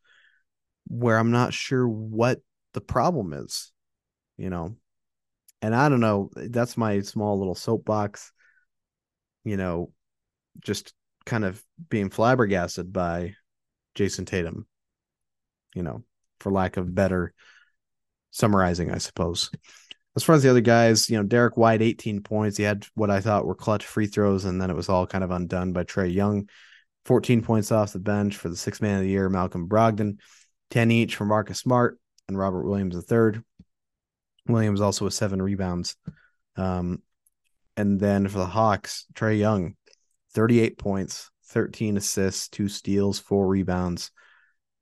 [0.88, 2.40] where I'm not sure what
[2.74, 3.72] the problem is,
[4.38, 4.76] you know.
[5.62, 8.32] And I don't know, that's my small little soapbox,
[9.44, 9.92] you know,
[10.62, 10.94] just
[11.26, 13.34] kind of being flabbergasted by
[13.96, 14.68] Jayson Tatum,
[15.74, 16.04] you know,
[16.40, 17.34] for lack of better
[18.32, 19.50] summarizing, I suppose.
[20.18, 22.58] As far as the other guys, you know, Derrick White, 18 points.
[22.58, 25.24] He had what I thought were clutch free throws, and then it was all kind
[25.24, 26.50] of undone by Trae Young.
[27.06, 30.18] 14 points off the bench for the sixth man of the year, Malcolm Brogdon.
[30.72, 33.42] 10 each for Marcus Smart and Robert Williams III.
[34.48, 35.96] Williams also with seven rebounds.
[36.56, 37.04] Um,
[37.76, 39.76] and then for the Hawks, Trae Young,
[40.34, 44.10] 38 points, 13 assists, two steals, four rebounds.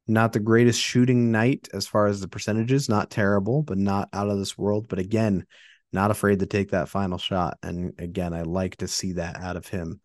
[0.08, 4.30] Not the greatest shooting night as far as the percentages, not terrible, but not out
[4.30, 4.88] of this world.
[4.88, 5.46] But again,
[5.92, 7.58] not afraid to take that final shot.
[7.64, 10.02] And again, I like to see that out of him.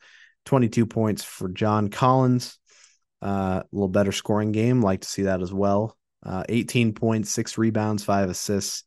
[0.46, 2.58] 22 points for John Collins.
[3.22, 4.80] Uh, a little better scoring game.
[4.80, 5.98] Like to see that as well.
[6.24, 8.84] Uh, 18 points, six rebounds, five assists,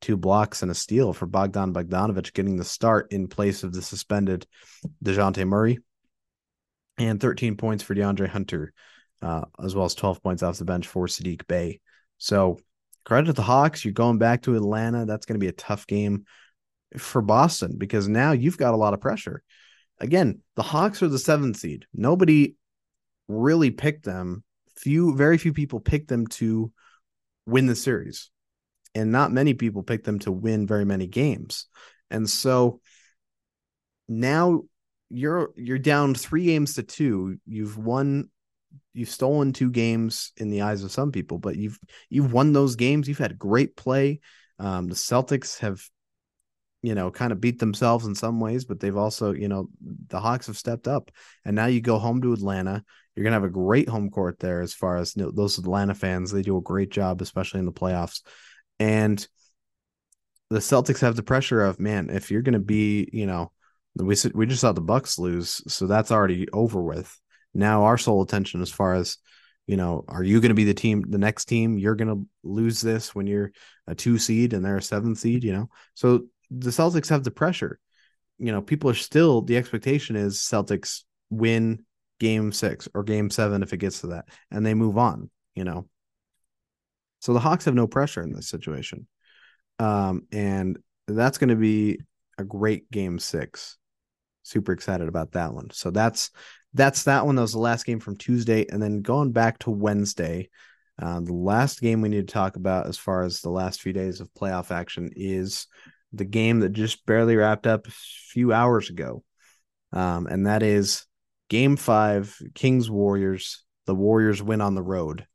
[0.00, 3.82] two blocks, and a steal for Bogdan Bogdanovic, getting the start in place of the
[3.82, 4.46] suspended
[5.02, 5.78] Dejounte Murray.
[6.96, 8.72] And 13 points for DeAndre Hunter
[9.24, 11.80] uh, as well as 12 points off the bench for Saddiq Bey.
[12.18, 12.58] So
[13.04, 13.84] credit to the Hawks.
[13.84, 15.06] You're going back to Atlanta.
[15.06, 16.24] That's going to be a tough game
[16.98, 19.42] for Boston because now you've got a lot of pressure.
[19.98, 21.86] Again, the Hawks are the seventh seed.
[21.94, 22.56] Nobody
[23.26, 24.44] really picked them.
[24.76, 26.70] Few, very few people picked them to
[27.46, 28.30] win the series,
[28.94, 31.66] and not many people picked them to win very many games.
[32.10, 32.80] And so
[34.08, 34.62] now
[35.10, 37.38] you're you're down three games to two.
[37.46, 38.28] You've won
[38.94, 41.78] you've stolen two games in the eyes of some people, but you've
[42.08, 43.08] you've won those games.
[43.08, 44.20] You've had great play.
[44.58, 45.82] Um, the Celtics have,
[46.80, 49.68] you know, kind of beat themselves in some ways, but they've also, you know,
[50.08, 51.10] the Hawks have stepped up.
[51.44, 52.84] And now you go home to Atlanta.
[53.14, 54.60] You're gonna have a great home court there.
[54.60, 57.66] As far as you know, those Atlanta fans, they do a great job, especially in
[57.66, 58.22] the playoffs.
[58.78, 59.26] And
[60.50, 63.50] the Celtics have the pressure of man, if you're gonna be, you know,
[63.96, 67.20] we we just saw the Bucks lose, so that's already over with
[67.54, 69.16] now our sole attention as far as
[69.66, 71.78] you know are you going to be the team the next team?
[71.78, 73.52] You're going to lose this when you're
[73.86, 75.70] a two seed and they're a seven seed you know?
[75.94, 77.78] So the celtics have the pressure.
[78.38, 81.84] You know people are still the expectation is celtics win
[82.20, 85.64] game six or game seven if it gets to that and they move on you
[85.64, 85.88] know?
[87.20, 89.06] So the hawks have no pressure in this situation.
[89.78, 92.00] Um and that's going to be
[92.38, 93.76] a great game six.
[94.42, 95.70] Super excited about that one.
[95.70, 96.30] So that's
[96.74, 97.36] that's that one.
[97.36, 100.50] That was the last game from Tuesday, and then going back to Wednesday.
[101.00, 103.92] Uh, the last game we need to talk about, as far as the last few
[103.92, 105.66] days of playoff action, is
[106.12, 109.24] the game that just barely wrapped up a few hours ago,
[109.92, 111.06] um, and that is
[111.48, 113.64] Game Five, Kings Warriors.
[113.86, 115.26] The Warriors win on the road,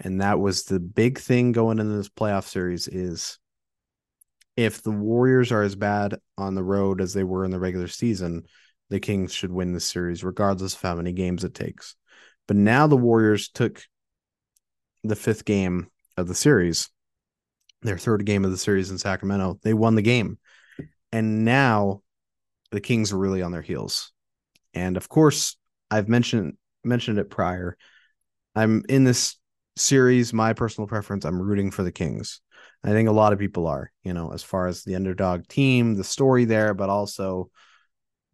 [0.00, 2.86] and that was the big thing going into this playoff series.
[2.86, 3.38] Is
[4.56, 7.88] if the Warriors are as bad on the road as they were in the regular
[7.88, 8.44] season,
[8.90, 11.96] the Kings should win this series, regardless of how many games it takes.
[12.46, 13.82] But now the Warriors took
[15.02, 16.90] the fifth game of the series,
[17.82, 19.58] their third game of the series in Sacramento.
[19.62, 20.38] They won the game.
[21.12, 22.02] And now
[22.70, 24.12] the Kings are really on their heels.
[24.74, 25.56] And of course,
[25.90, 27.76] I've mentioned mentioned it prior.
[28.54, 29.36] I'm in this
[29.76, 32.40] series, my personal preference, I'm rooting for the Kings.
[32.82, 35.94] I think a lot of people are, you know, as far as the underdog team,
[35.94, 37.50] the story there, but also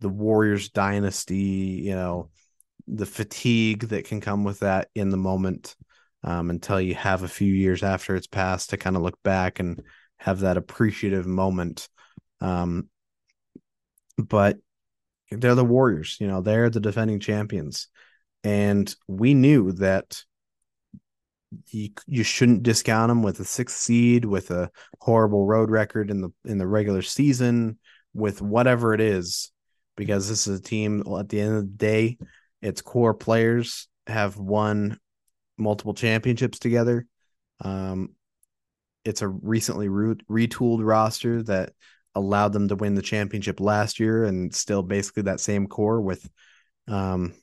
[0.00, 2.30] the Warriors dynasty, you know,
[2.86, 5.76] the fatigue that can come with that in the moment
[6.24, 9.60] um, until you have a few years after it's passed to kind of look back
[9.60, 9.82] and
[10.16, 11.88] have that appreciative moment.
[12.40, 12.88] Um,
[14.18, 14.58] but
[15.30, 17.88] they're the Warriors, you know, they're the defending champions.
[18.42, 20.22] And we knew that
[21.68, 24.70] you, you shouldn't discount them with a sixth seed, with a
[25.00, 27.78] horrible road record in the in the regular season,
[28.14, 29.52] with whatever it is
[30.00, 32.16] because this is a team at the end of the day,
[32.62, 34.98] its core players have won
[35.58, 37.06] multiple championships together.
[37.62, 38.14] Um,
[39.04, 41.74] it's a recently re- retooled roster that
[42.14, 46.26] allowed them to win the championship last year and still basically that same core with
[46.88, 47.34] Um,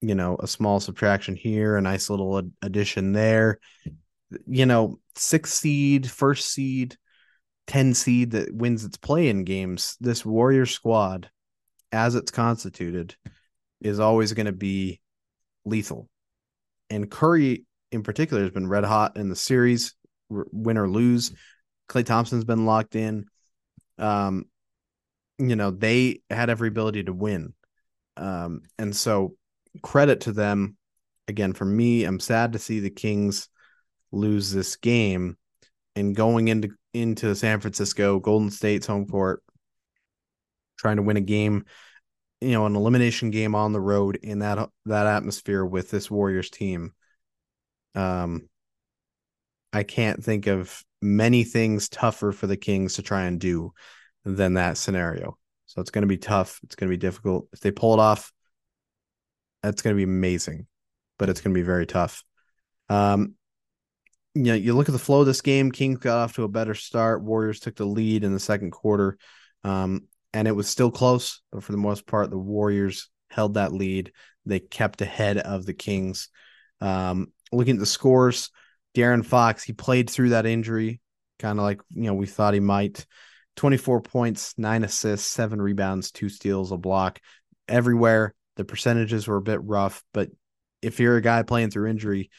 [0.00, 3.58] you know, a small subtraction here, a nice little addition there.
[4.46, 6.96] You know, six seed, first seed,
[7.66, 9.98] 10 seed that wins its play in games.
[10.00, 11.28] This Warrior squad,
[11.92, 13.16] as it's constituted,
[13.80, 15.00] is always going to be
[15.64, 16.08] lethal.
[16.88, 19.94] And Curry, in particular, has been red hot in the series,
[20.28, 21.32] win or lose.
[21.88, 23.26] Klay Thompson's been locked in.
[23.98, 24.44] Um,
[25.38, 27.54] you know, they had every ability to win.
[28.16, 29.34] Um, and so
[29.82, 30.76] credit to them.
[31.28, 33.48] Again, for me, I'm sad to see the Kings
[34.10, 35.36] lose this game
[35.94, 39.42] and going into into San Francisco, Golden State's home court,
[40.80, 41.64] trying to win a game,
[42.40, 46.50] you know, an elimination game on the road in that that atmosphere with this Warriors
[46.50, 46.92] team.
[47.94, 48.48] Um
[49.72, 53.72] I can't think of many things tougher for the Kings to try and do
[54.24, 55.38] than that scenario.
[55.66, 56.58] So it's going to be tough.
[56.64, 57.46] It's going to be difficult.
[57.52, 58.32] If they pull it off,
[59.62, 60.66] that's going to be amazing,
[61.18, 62.24] but it's going to be very tough.
[62.88, 63.34] Um,
[64.34, 65.70] you know, you look at the flow of this game.
[65.70, 67.22] Kings got off to a better start.
[67.22, 69.16] Warriors took the lead in the second quarter,
[69.64, 71.40] um, and it was still close.
[71.52, 74.12] But for the most part, the Warriors held that lead.
[74.46, 76.28] They kept ahead of the Kings.
[76.80, 78.50] Um, looking at the scores,
[78.94, 81.00] De'Aaron Fox he played through that injury,
[81.38, 83.06] kind of like you know we thought he might.
[83.56, 87.20] Twenty four points, nine assists, seven rebounds, two steals, a block.
[87.68, 90.30] Everywhere the percentages were a bit rough, but
[90.82, 92.30] if you're a guy playing through injury,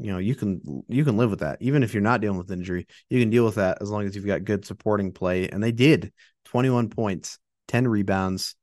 [0.00, 1.58] you know you can you can live with that.
[1.60, 4.16] Even if you're not dealing with injury you can deal with that as long as
[4.16, 5.48] you've got good supporting play.
[5.48, 6.12] And they did.
[6.46, 7.38] 21 points
[7.68, 8.56] 10 rebounds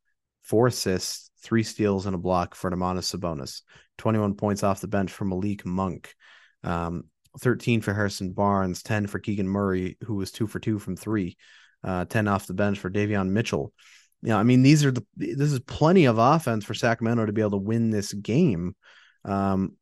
[0.43, 3.61] four assists three steals and a block for Domantas Sabonis.
[3.99, 6.13] 21 points off the bench for Malik Monk.
[6.63, 7.05] Um,
[7.39, 11.37] 13 for Harrison Barnes 10 for Keegan Murray who was two for two from three.
[11.83, 13.71] Uh, 10 off the bench for Davion Mitchell.
[14.23, 17.33] You know, I mean, these are the this is plenty of offense for Sacramento to
[17.33, 18.75] be able to win this game.
[19.23, 19.77] Um,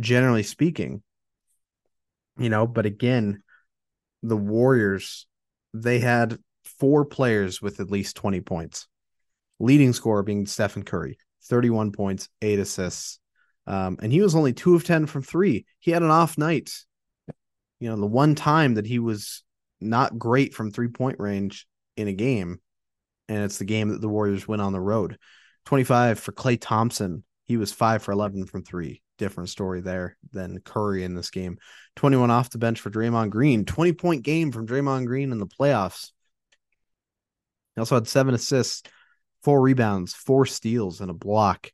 [0.00, 1.02] generally speaking.
[2.38, 3.42] You know, but again,
[4.22, 5.26] the Warriors,
[5.72, 6.38] they had
[6.78, 8.88] four players with at least 20 points.
[9.60, 13.20] Leading scorer being Stephen Curry, 31 points, eight assists.
[13.66, 15.64] Um, and he was only two of 10 from three.
[15.78, 16.72] He had an off night.
[17.78, 19.44] You know, the one time that he was
[19.80, 21.66] not great from three point range
[21.96, 22.60] in a game,
[23.28, 25.18] and it's the game that the Warriors win on the road.
[25.66, 27.24] 25 for Klay Thompson.
[27.44, 31.58] He was five for 11 from three different story there than Curry in this game.
[31.96, 35.46] 21 off the bench for Draymond Green, 20 point game from Draymond Green in the
[35.46, 36.10] playoffs.
[37.74, 38.82] He also had seven assists,
[39.42, 41.70] four rebounds, four steals, and a block.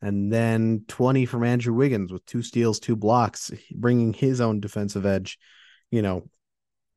[0.00, 5.06] And then 20 from Andrew Wiggins with two steals, two blocks, bringing his own defensive
[5.06, 5.38] edge.
[5.90, 6.28] You know,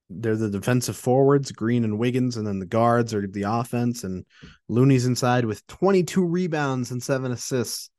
[0.10, 4.04] they're the defensive forwards, Green and Wiggins, and then the guards are the offense.
[4.04, 4.26] And
[4.68, 7.90] Looney's inside with 22 rebounds and seven assists.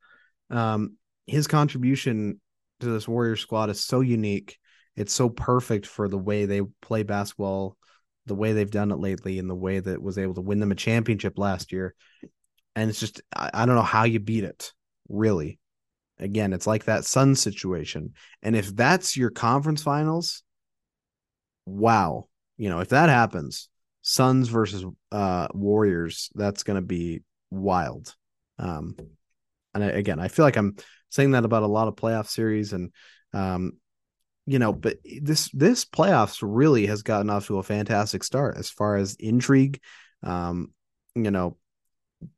[0.49, 0.97] Um,
[1.27, 2.41] his contribution
[2.79, 4.57] to this Warrior squad is so unique.
[4.95, 7.77] It's so perfect for the way they play basketball,
[8.25, 10.71] the way they've done it lately, and the way that was able to win them
[10.71, 11.93] a championship last year.
[12.75, 14.73] And it's just I, I don't know how you beat it,
[15.09, 15.59] really.
[16.19, 18.13] Again, it's like that Sun situation.
[18.41, 20.41] And if that's your conference finals,
[21.65, 22.27] wow.
[22.57, 23.69] You know, if that happens,
[24.01, 27.21] Suns versus uh Warriors, that's gonna be
[27.51, 28.15] wild.
[28.57, 28.95] Um
[29.77, 30.75] and I, again, I feel like I'm
[31.09, 32.91] saying that about a lot of playoff series and
[33.33, 33.73] um
[34.45, 38.69] you know but this this playoffs really has gotten off to a fantastic start as
[38.69, 39.81] far as intrigue
[40.23, 40.73] um
[41.15, 41.57] you know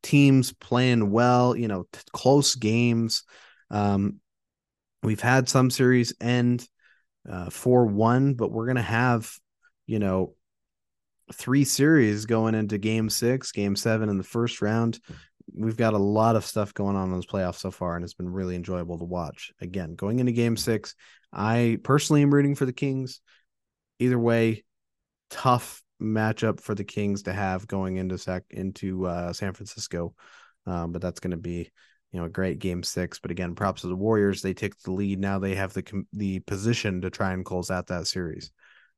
[0.03, 3.23] teams playing well you know t- close games.
[3.71, 4.19] Um
[5.03, 6.67] we've had some series end
[7.29, 9.31] uh 4-1 but we're to have
[9.87, 10.35] you know
[11.33, 14.99] three series going into game 6 game 7 in the first round
[15.55, 18.13] we've got a lot of stuff going on in this playoffs so far, and it's
[18.13, 19.51] been really enjoyable to watch.
[19.61, 20.95] Again, going into Game Six,
[21.31, 23.21] I personally am rooting for the Kings.
[23.99, 24.63] Either way,
[25.29, 30.13] tough matchup for the Kings to have going into Sac into uh, San Francisco,
[30.65, 31.69] um, but that's going to be
[32.11, 33.19] you know a great Game Six.
[33.19, 35.39] But again, props to the Warriors; they take the lead now.
[35.39, 38.51] They have the the position to try and close out that series.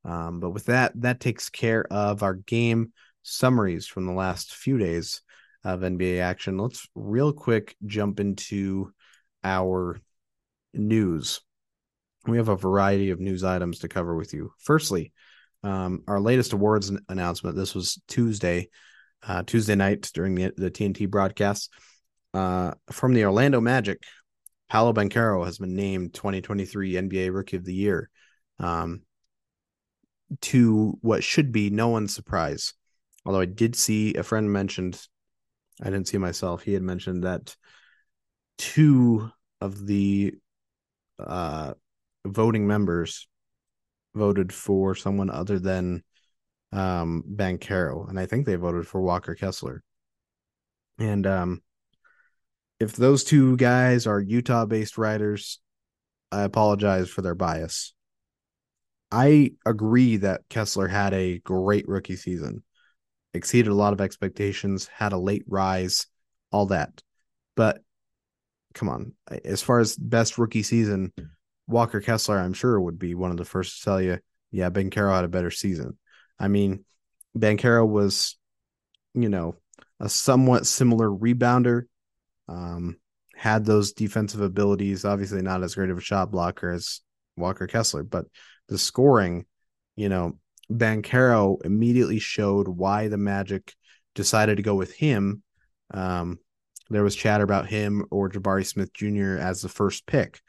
[0.04, 2.92] Um, but with that, that takes care of our game
[3.24, 5.22] summaries from the last few days
[5.64, 6.58] of NBA action.
[6.58, 8.92] Let's real quick jump into
[9.44, 10.00] our
[10.74, 11.42] news.
[12.28, 14.54] We have a variety of news items to cover with you.
[14.60, 15.12] Firstly,
[15.64, 17.56] um, our latest awards announcement.
[17.56, 18.70] This was Tuesday,
[19.24, 21.72] uh, Tuesday night during the, the TNT broadcast.
[22.34, 24.04] Uh, from the Orlando Magic,
[24.70, 28.10] Paolo Banchero has been named 2023 NBA Rookie of the Year.
[28.60, 29.02] Um,
[30.40, 32.74] to what should be no one's surprise.
[33.26, 35.02] Although I did see a friend mentioned
[35.82, 36.64] I didn't see myself.
[36.64, 37.56] He had mentioned that
[38.58, 40.36] two of the
[41.20, 41.74] uh,
[42.26, 43.28] voting members
[44.14, 46.04] voted for someone other than
[46.72, 49.84] um, Banchero, and I think they voted for Walker Kessler.
[51.00, 51.62] And um,
[52.80, 55.60] if those two guys are Utah-based writers,
[56.32, 57.94] I apologize for their bias.
[59.12, 62.64] I agree that Kessler had a great rookie season,
[63.34, 66.08] exceeded a lot of expectations, had a late rise,
[66.52, 67.02] all that.
[67.56, 67.82] But
[68.74, 69.14] come on,
[69.46, 71.14] as far as best rookie season,
[71.68, 74.20] Walker Kessler, I'm sure would be one of the first to tell you,
[74.52, 75.98] yeah, Ben Banchero had a better season.
[76.40, 76.86] I mean,
[77.36, 78.38] Ben Banchero was,
[79.14, 79.56] you know,
[80.00, 81.84] a somewhat similar rebounder.
[82.48, 82.98] Um,
[83.36, 87.02] had those defensive abilities, obviously not as great of a shot blocker as
[87.38, 88.26] Walker Kessler, but
[88.68, 89.46] the scoring,
[89.96, 90.38] you know,
[90.78, 93.74] Banchero immediately showed why the Magic
[94.16, 95.44] decided to go with him.
[95.94, 96.40] Um,
[96.90, 99.38] there was chatter about him or Jabari Smith Jr.
[99.38, 100.42] as the first pick,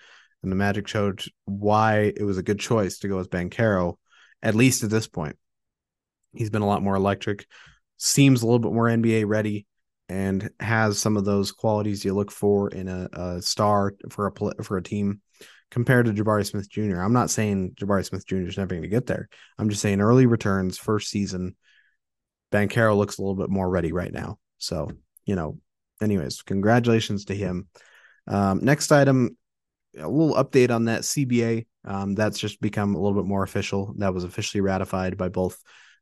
[0.43, 3.97] and the Magic showed why it was a good choice to go with Banchero,
[4.43, 5.37] at least at this point.
[6.35, 7.47] He's been a lot more electric,
[7.99, 9.67] seems a little bit more NBA ready,
[10.09, 14.63] and has some of those qualities you look for in a, a star for a
[14.63, 15.21] for a team
[15.73, 17.01] compared to Jabari Smith Jr.
[17.01, 18.43] I'm not saying Jabari Smith Jr.
[18.43, 19.31] is never going to get there.
[19.59, 21.57] I'm just saying early returns, first season,
[22.53, 24.39] Banchero looks a little bit more ready right now.
[24.59, 24.91] So,
[25.25, 25.59] you know,
[26.03, 27.69] anyways, congratulations to him.
[28.27, 29.39] Um, next item,
[29.99, 31.67] a little update on that CBA.
[31.87, 33.95] Um, that's just become a little bit more official.
[33.97, 35.59] That was officially ratified by both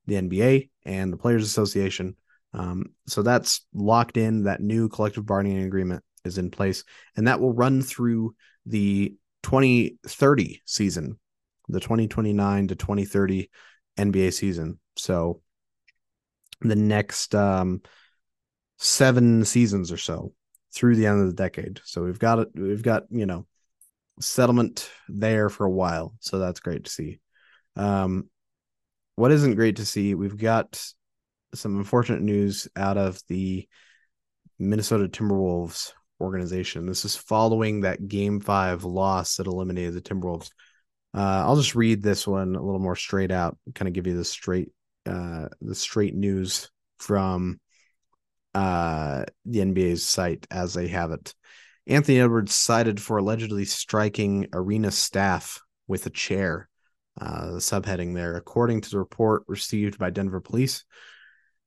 [0.07, 2.17] the NBA and the Players Association.
[2.53, 4.45] Um, so that's locked in.
[4.45, 6.83] That new collective bargaining agreement is in place,
[7.17, 8.35] and that will run through
[8.67, 11.19] the 2030 season,
[11.69, 13.51] the 2029 to 2030
[13.99, 14.79] NBA season.
[14.97, 15.41] So
[16.61, 17.83] the next um,
[18.79, 20.33] seven seasons or so
[20.73, 21.81] through the end of the decade.
[21.85, 22.49] So we've got it.
[22.55, 23.47] We've got you know
[24.21, 26.15] settlement there for a while.
[26.21, 27.21] So that's great to see.
[27.77, 28.29] Um,
[29.17, 30.15] what isn't great to see?
[30.15, 30.83] We've got
[31.55, 33.69] some unfortunate news out of the
[34.59, 36.87] Minnesota Timberwolves organization.
[36.87, 40.51] This is following that game five loss that eliminated the Timberwolves.
[41.15, 44.17] Uh, I'll just read this one a little more straight out, kind of give you
[44.17, 44.71] the straight
[45.07, 47.59] uh, the straight news from
[48.55, 51.35] uh, the NBA's site as they have it.
[51.87, 56.69] Anthony Edwards cited for allegedly striking arena staff with a chair.
[57.21, 60.85] Uh, the subheading there, according to the report received by Denver police,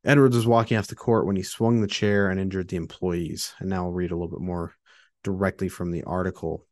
[0.06, 3.54] Edwards was walking off the court when he swung the chair and injured the employees.
[3.60, 4.74] And now I'll read a little bit more
[5.24, 6.66] directly from the article.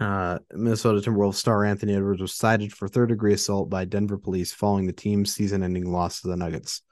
[0.00, 4.52] Uh, Minnesota Timberwolves star Anthony Edwards was cited for third degree assault by Denver police
[4.52, 6.82] following the team's season ending loss to the Nuggets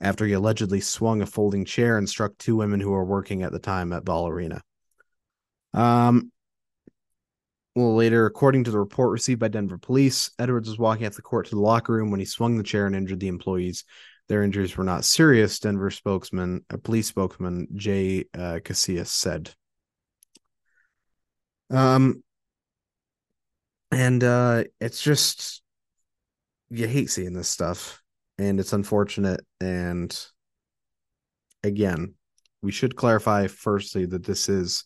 [0.00, 3.52] after he allegedly swung a folding chair and struck two women who were working at
[3.52, 4.62] the time at Ball Arena.
[5.74, 6.30] Um,
[7.74, 11.22] well, later, according to the report received by Denver police, Edwards was walking off the
[11.22, 13.84] court to the locker room when he swung the chair and injured the employees.
[14.28, 19.54] Their injuries were not serious, Denver spokesman, a police spokesman, Jay uh, Casillas said.
[21.70, 22.22] Um,
[23.92, 25.62] and uh, it's just
[26.70, 28.02] you hate seeing this stuff,
[28.38, 29.40] and it's unfortunate.
[29.60, 30.16] And
[31.62, 32.14] again,
[32.62, 34.84] we should clarify firstly that this is,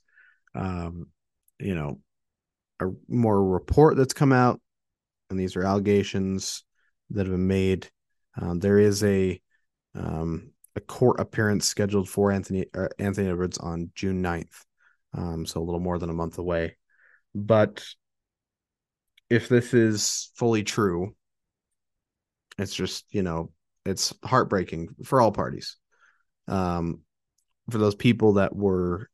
[0.54, 1.06] um,
[1.58, 2.00] you know,
[2.80, 4.60] a more report that's come out,
[5.30, 6.64] and these are allegations
[7.10, 7.88] that have been made
[8.40, 9.40] um, there is a
[9.94, 14.64] um, a court appearance scheduled for Anthony uh, Anthony Edwards on June 9th.
[15.12, 16.76] Um, so a little more than a month away.
[17.34, 17.84] But
[19.28, 21.14] if this is fully true,
[22.58, 23.52] it's just, you know,
[23.84, 25.76] it's heartbreaking for all parties.
[26.48, 27.00] Um,
[27.70, 29.08] for those people that were,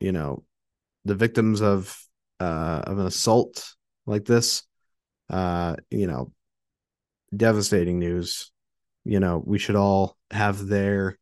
[0.00, 0.44] you know,
[1.04, 1.96] the victims of
[2.40, 3.74] uh of an assault
[4.06, 4.62] like this,
[5.30, 6.32] uh, you know,
[7.34, 8.50] devastating news.
[9.04, 11.18] You know, we should all have their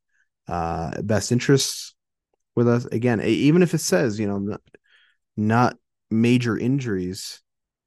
[0.49, 1.95] uh, best interests
[2.55, 2.85] with us.
[2.87, 4.61] Again, even if it says, you know, not,
[5.37, 5.77] not
[6.11, 7.43] major injuries,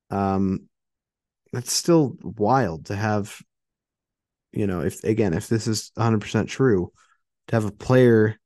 [0.10, 0.70] um,
[1.52, 3.42] that's still wild to have,
[4.52, 6.92] you know, if again, if this is 100% true,
[7.48, 8.40] to have a player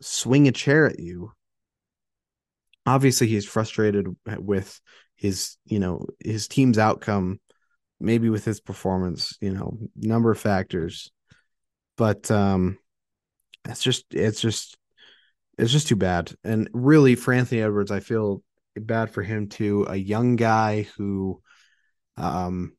[0.00, 1.32] swing a chair at you.
[2.86, 4.06] Obviously, he's frustrated
[4.38, 4.80] with
[5.16, 7.40] his, you know, his team's outcome
[8.00, 11.10] maybe with his performance, you know, number of factors.
[11.96, 12.78] But um
[13.66, 14.76] it's just it's just
[15.58, 16.34] it's just too bad.
[16.44, 18.42] And really for Anthony Edwards, I feel
[18.76, 19.86] bad for him too.
[19.88, 21.42] A young guy who
[22.16, 22.76] um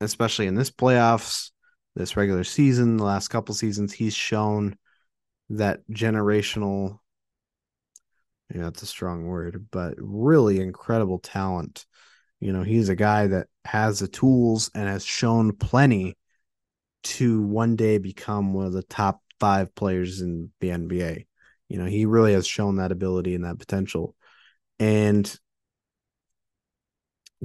[0.00, 1.50] especially in this playoffs,
[1.96, 4.76] this regular season, the last couple seasons, he's shown
[5.50, 6.98] that generational
[8.54, 11.84] Yeah, that's a strong word, but really incredible talent.
[12.40, 16.16] You know, he's a guy that has the tools and has shown plenty
[17.02, 21.26] to one day become one of the top five players in the NBA.
[21.68, 24.14] You know, he really has shown that ability and that potential.
[24.78, 25.38] And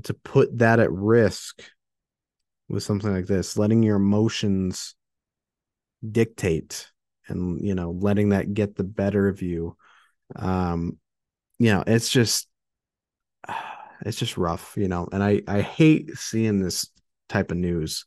[0.03, 1.61] to put that at risk
[2.69, 4.95] with something like this, letting your emotions
[6.09, 6.89] dictate
[7.27, 9.75] and, you know, letting that get the better of you.
[10.37, 10.99] Um,
[11.59, 12.47] you know, it's just
[14.01, 16.87] it's just rough, you know, and I I hate seeing this
[17.29, 18.05] type of news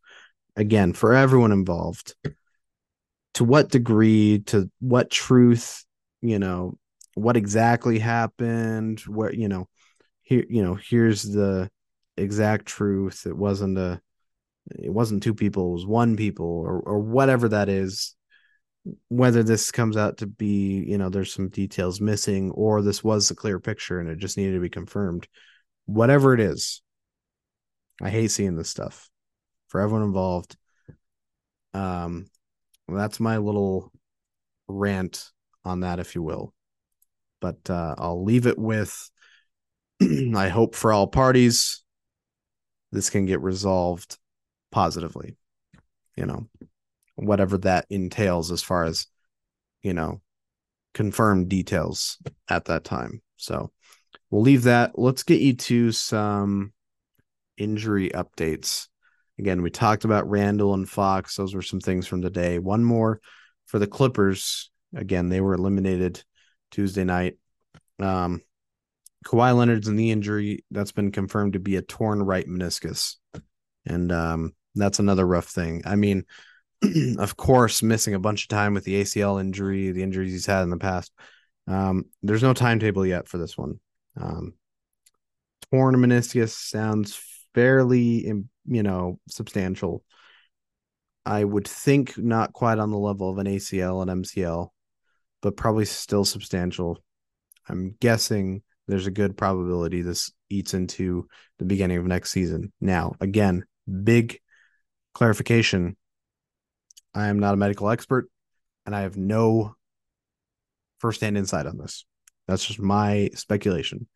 [0.57, 2.15] again for everyone involved.
[3.35, 5.85] To what degree, to what truth,
[6.23, 6.79] you know,
[7.15, 9.69] what exactly happened, what you know,
[10.23, 11.71] here, you know, here's the
[12.17, 13.27] exact truth.
[13.27, 14.01] It wasn't a
[14.71, 18.15] it wasn't two people, it was one people, or or whatever that is.
[19.09, 23.31] Whether this comes out to be, you know, there's some details missing, or this was
[23.31, 25.27] a clear picture and it just needed to be confirmed
[25.87, 26.83] whatever it is.
[28.03, 29.09] I hate seeing this stuff
[29.69, 30.57] for everyone involved.
[31.73, 32.27] Um,
[32.89, 33.91] that's my little
[34.69, 35.31] rant
[35.65, 36.53] on that, if you will.
[37.41, 39.11] But uh, I'll leave it with
[40.03, 41.83] I hope for all parties
[42.93, 44.19] this can get resolved
[44.71, 45.37] positively.
[46.17, 46.49] You know,
[47.17, 49.07] whatever that entails as far as,
[49.83, 50.23] you know,
[50.95, 52.19] confirmed details
[52.49, 53.21] at that time.
[53.37, 53.71] So
[54.31, 54.99] we'll leave that.
[54.99, 56.73] Let's get you to some
[57.57, 58.89] injury updates.
[59.39, 61.37] Again, we talked about Randle and Fox.
[61.37, 62.59] Those were some things from the day.
[62.59, 63.21] One more
[63.67, 64.71] for the Clippers.
[64.95, 66.23] Again, they were eliminated
[66.71, 67.37] Tuesday night.
[68.01, 68.43] Um,
[69.27, 73.17] Kawhi Leonard's knee injury that's been confirmed to be a torn right meniscus,
[73.85, 75.83] and um, that's another rough thing.
[75.85, 76.25] I mean,
[77.19, 80.63] of course, missing a bunch of time with the ACL injury, the injuries he's had
[80.63, 81.13] in the past.
[81.67, 83.81] Um, there's no timetable yet for this one.
[84.21, 84.55] Um,
[85.71, 87.21] torn meniscus sounds
[87.55, 88.27] fairly,
[88.67, 90.05] you know, substantial.
[91.25, 94.69] I would think not quite on the level of an ACL and MCL,
[95.43, 97.03] but probably still substantial.
[97.69, 102.73] I'm guessing there's a good probability this eats into the beginning of next season.
[102.81, 103.65] Now, again,
[104.05, 104.39] big
[105.15, 105.97] clarification.
[107.13, 108.31] I am not a medical expert
[108.85, 109.75] and I have no
[110.99, 112.05] firsthand insight on this.
[112.47, 114.07] That's just my speculation.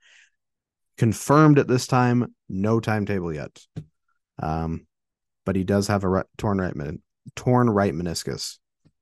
[0.99, 3.59] Confirmed at this time, no timetable yet.
[4.41, 4.87] Um,
[5.47, 7.03] but he does have a right, torn right men-
[7.37, 8.59] torn right meniscus,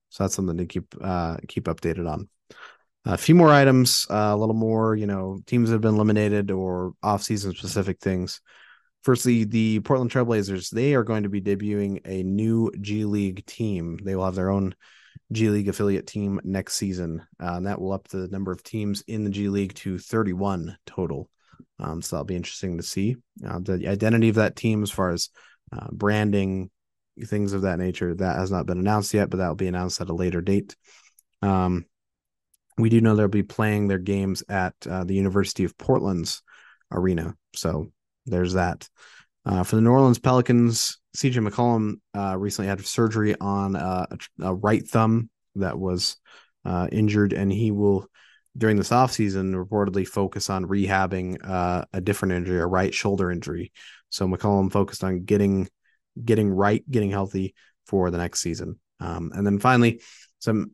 [0.09, 2.29] so that's something to keep uh, keep updated on.
[3.05, 6.93] A few more items, uh, a little more, you know, teams have been eliminated or
[7.03, 8.41] off-season specific things.
[9.03, 13.99] Firstly, the Portland Trailblazers, they are going to be debuting a new G League team.
[14.03, 14.75] They will have their own
[15.33, 17.23] G League affiliate team next season.
[17.41, 20.77] Uh, and that will up the number of teams in the G League to 31
[20.87, 21.29] total.
[21.79, 23.17] Um, so that'll be interesting to see
[23.47, 25.29] uh, the identity of that team as far as
[25.73, 26.71] uh, branding,
[27.25, 28.15] things of that nature.
[28.15, 30.77] That has not been announced yet, but that will be announced at a later date.
[31.43, 31.85] Um,
[32.77, 36.43] we do know they'll be playing their games at uh, the University of Portland's
[36.93, 37.35] arena.
[37.55, 37.93] So
[38.27, 38.89] there's that.
[39.49, 44.47] Uh, for the New Orleans Pelicans, CJ McCollum uh, recently had surgery on uh, a,
[44.49, 46.17] a, right thumb that was
[46.67, 48.07] uh, injured, and he will,
[48.59, 53.73] during this offseason, reportedly focus on rehabbing uh, a different injury, a right shoulder injury.
[54.11, 55.69] So McCollum focused on getting
[56.23, 57.55] getting right, getting healthy
[57.87, 58.79] for the next season.
[59.01, 60.03] Um, and then finally,
[60.41, 60.73] some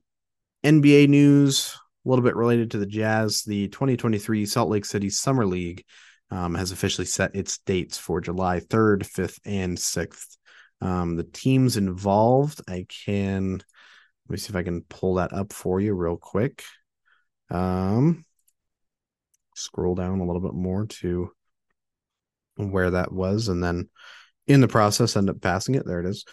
[0.65, 3.45] NBA news, a little bit related to the Jazz.
[3.45, 5.85] The 2023 Salt Lake City Summer League
[6.31, 10.37] um, has officially set its dates for July 3rd, 5th, and 6th.
[10.81, 13.63] Um, the teams involved, I can
[14.29, 16.63] let me see if I can pull that up for you real quick.
[17.51, 18.25] Um,
[19.55, 21.31] scroll down a little bit more to
[22.57, 23.91] where that was, and then
[24.47, 25.87] in the process end up passing it.
[25.87, 26.25] There it is.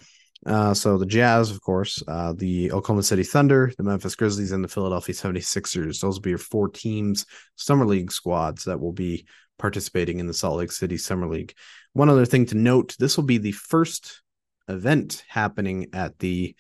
[0.46, 4.64] Uh, so the Jazz, of course, uh, the Oklahoma City Thunder, the Memphis Grizzlies, and
[4.64, 6.00] the Philadelphia 76ers.
[6.00, 7.26] Those will be your four teams,
[7.58, 9.28] summer league squads that will be
[9.62, 11.54] participating in the Salt Lake City Summer League.
[11.94, 14.22] One other thing to note this will be the first
[14.68, 16.56] event happening at the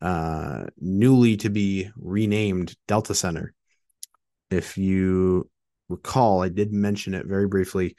[0.00, 3.52] uh, newly to be renamed Delta Center.
[4.50, 5.50] If you
[5.88, 7.96] recall, I did mention it very briefly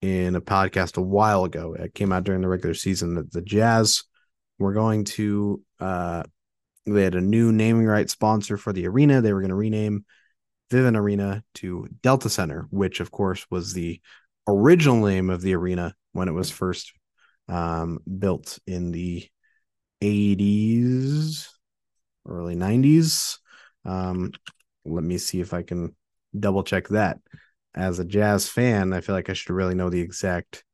[0.00, 1.74] in a podcast a while ago.
[1.74, 4.04] It came out during the regular season that the Jazz
[4.58, 6.22] were going to, uh,
[6.86, 9.20] they had a new naming right sponsor for the arena.
[9.20, 10.04] They were going to rename
[10.70, 14.00] Vivint Arena to Delta Center, which of course was the
[14.46, 16.92] original name of the arena when it was first
[17.48, 19.28] um, built in the
[20.02, 21.48] 80s,
[22.26, 23.38] early 90s.
[23.84, 24.32] Um,
[24.84, 25.94] let me see if I can
[26.38, 27.18] double check that.
[27.74, 30.64] As a Jazz fan, I feel like I should really know the exact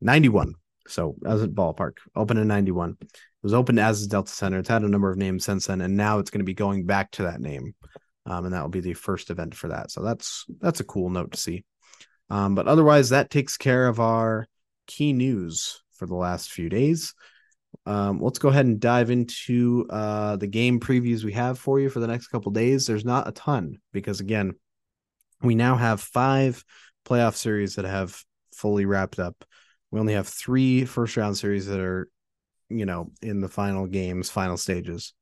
[0.00, 0.54] 91.
[0.86, 2.96] So as a ballpark, open in 91.
[3.00, 3.08] It
[3.42, 4.58] was opened as Delta Center.
[4.58, 6.86] It's had a number of names since then, and now it's going to be going
[6.86, 7.74] back to that name.
[8.28, 9.90] Um, and that will be the first event for that.
[9.90, 11.64] So that's that's a cool note to see.
[12.30, 14.46] Um, but otherwise, that takes care of our
[14.86, 17.14] key news for the last few days.
[17.86, 21.88] Um, let's go ahead and dive into uh, the game previews we have for you
[21.88, 22.86] for the next couple days.
[22.86, 24.52] There's not a ton because again,
[25.42, 26.62] we now have five
[27.06, 28.22] playoff series that have
[28.54, 29.44] fully wrapped up.
[29.90, 32.10] We only have three first round series that are,
[32.68, 35.14] you know, in the final games, final stages.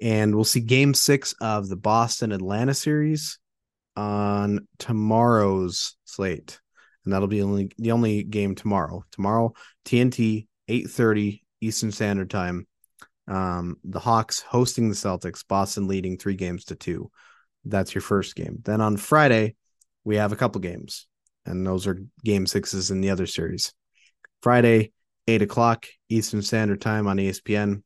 [0.00, 3.38] And we'll see game six of the Boston Atlanta series
[3.96, 6.60] on tomorrow's slate.
[7.04, 9.04] And that'll be only the only game tomorrow.
[9.12, 12.66] Tomorrow, TNT, 8:30 Eastern Standard Time.
[13.28, 17.10] Um, the Hawks hosting the Celtics, Boston leading three games to two.
[17.64, 18.58] That's your first game.
[18.64, 19.56] Then on Friday,
[20.04, 21.06] we have a couple games,
[21.44, 23.72] and those are game sixes in the other series.
[24.42, 24.92] Friday,
[25.26, 27.82] eight o'clock Eastern Standard Time on ESPN.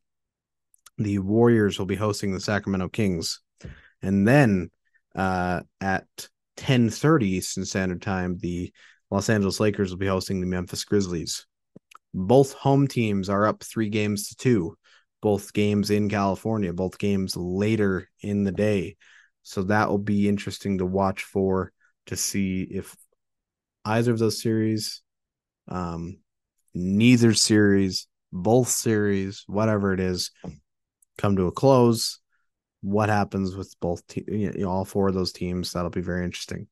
[0.97, 3.41] The Warriors will be hosting the Sacramento Kings,
[4.01, 4.69] and then
[5.15, 6.05] uh, at
[6.55, 8.71] ten thirty Eastern Standard Time, the
[9.11, 11.45] Los Angeles Lakers will be hosting the Memphis Grizzlies.
[12.13, 14.77] Both home teams are up three games to two.
[15.21, 18.95] Both games in California, both games later in the day.
[19.43, 21.71] So that will be interesting to watch for
[22.05, 22.95] to see if
[23.83, 25.01] either of those series,
[25.67, 26.19] um,
[26.73, 30.31] neither series, both series, whatever it is,
[31.17, 32.19] come to a close.
[32.81, 35.71] What happens with both, te- you know, all four of those teams?
[35.71, 36.67] That'll be very interesting.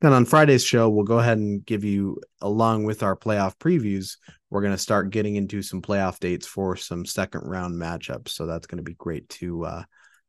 [0.00, 4.18] Then on Friday's show, we'll go ahead and give you, along with our playoff previews,
[4.50, 8.28] we're going to start getting into some playoff dates for some second round matchups.
[8.28, 9.82] So that's going to be great to uh,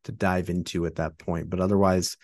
[0.05, 1.49] to dive into at that point.
[1.49, 2.15] But otherwise,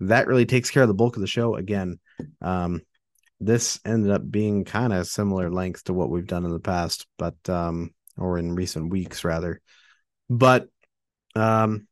[0.00, 1.54] that really takes care of the bulk of the show.
[1.54, 2.00] Again,
[2.42, 2.82] um,
[3.38, 7.06] this ended up being kind of similar length to what we've done in the past,
[7.16, 9.60] but um, or in recent weeks rather.
[10.28, 10.68] But
[11.36, 11.86] um,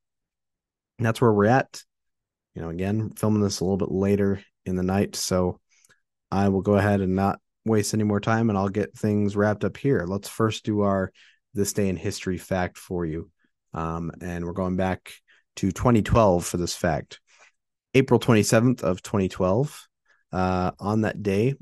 [0.98, 1.82] that's where we're at.
[2.54, 5.60] You know, again, filming this a little bit later in the night, so
[6.30, 9.64] I will go ahead and not waste any more time, and I'll get things wrapped
[9.64, 10.04] up here.
[10.06, 11.12] Let's first do our
[11.52, 13.30] this day in history fact for you,
[13.72, 15.12] um, and we're going back
[15.56, 17.20] to 2012 for this fact.
[17.94, 19.86] April 27th of 2012,
[20.32, 21.54] uh, on that day,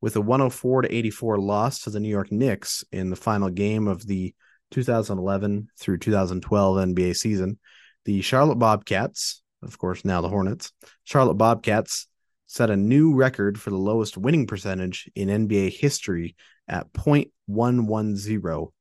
[0.00, 3.88] with a 104 to 84 loss to the New York Knicks in the final game
[3.88, 4.34] of the
[4.70, 7.58] 2011 through 2012 NBA season,
[8.04, 10.72] the Charlotte Bobcats, of course, now the Hornets,
[11.04, 12.06] Charlotte Bobcats
[12.46, 16.34] set a new record for the lowest winning percentage in NBA history
[16.66, 18.72] at 0.110.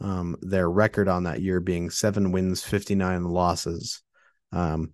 [0.00, 4.02] Um, their record on that year being seven wins, 59 losses.
[4.52, 4.92] Um,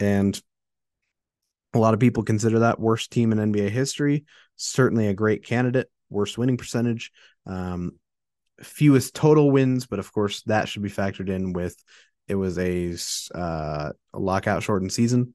[0.00, 0.40] and
[1.74, 4.24] a lot of people consider that worst team in NBA history.
[4.56, 7.12] Certainly a great candidate, worst winning percentage,
[7.46, 7.92] um,
[8.60, 11.76] fewest total wins, but of course that should be factored in with
[12.28, 12.96] it was a,
[13.34, 15.34] uh, a lockout shortened season.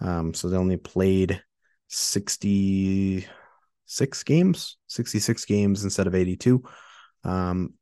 [0.00, 1.42] Um, so they only played
[1.88, 6.62] 66 games, 66 games instead of 82.
[7.24, 7.74] Um,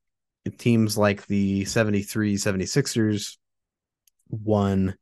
[0.59, 3.37] teams like the 73 76ers
[4.29, 4.97] won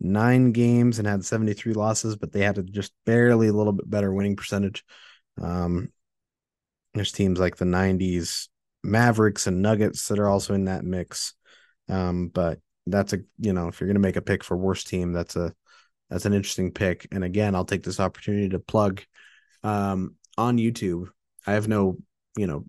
[0.00, 3.88] nine games and had 73 losses, but they had a just barely a little bit
[3.88, 4.84] better winning percentage.
[5.40, 5.92] Um,
[6.94, 8.48] there's teams like the 90s
[8.82, 11.34] Mavericks and Nuggets that are also in that mix.
[11.88, 15.12] Um, but that's a you know, if you're gonna make a pick for worst team,
[15.12, 15.54] that's a
[16.10, 17.06] that's an interesting pick.
[17.12, 19.02] And again, I'll take this opportunity to plug
[19.62, 21.08] um on YouTube.
[21.46, 21.98] I have no,
[22.36, 22.64] you know,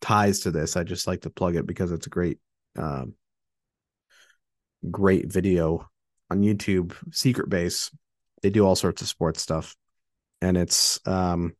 [0.00, 0.76] ties to this.
[0.76, 2.38] I just like to plug it because it's a great
[2.76, 3.14] um
[4.90, 5.88] great video
[6.30, 7.90] on YouTube, Secret Base.
[8.42, 9.76] They do all sorts of sports stuff.
[10.40, 11.54] And it's um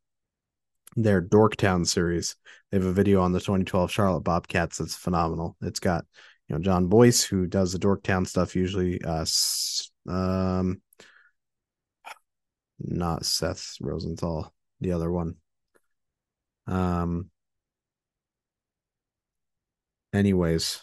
[0.95, 2.35] their Dorktown series.
[2.71, 5.55] They have a video on the 2012 Charlotte Bobcats that's phenomenal.
[5.61, 6.05] It's got,
[6.47, 9.25] you know, Jon Bois who does the Dorktown stuff usually uh
[10.07, 10.81] um
[12.79, 15.35] not Seth Rosenthal, the other one.
[16.67, 17.29] Um
[20.13, 20.81] anyways,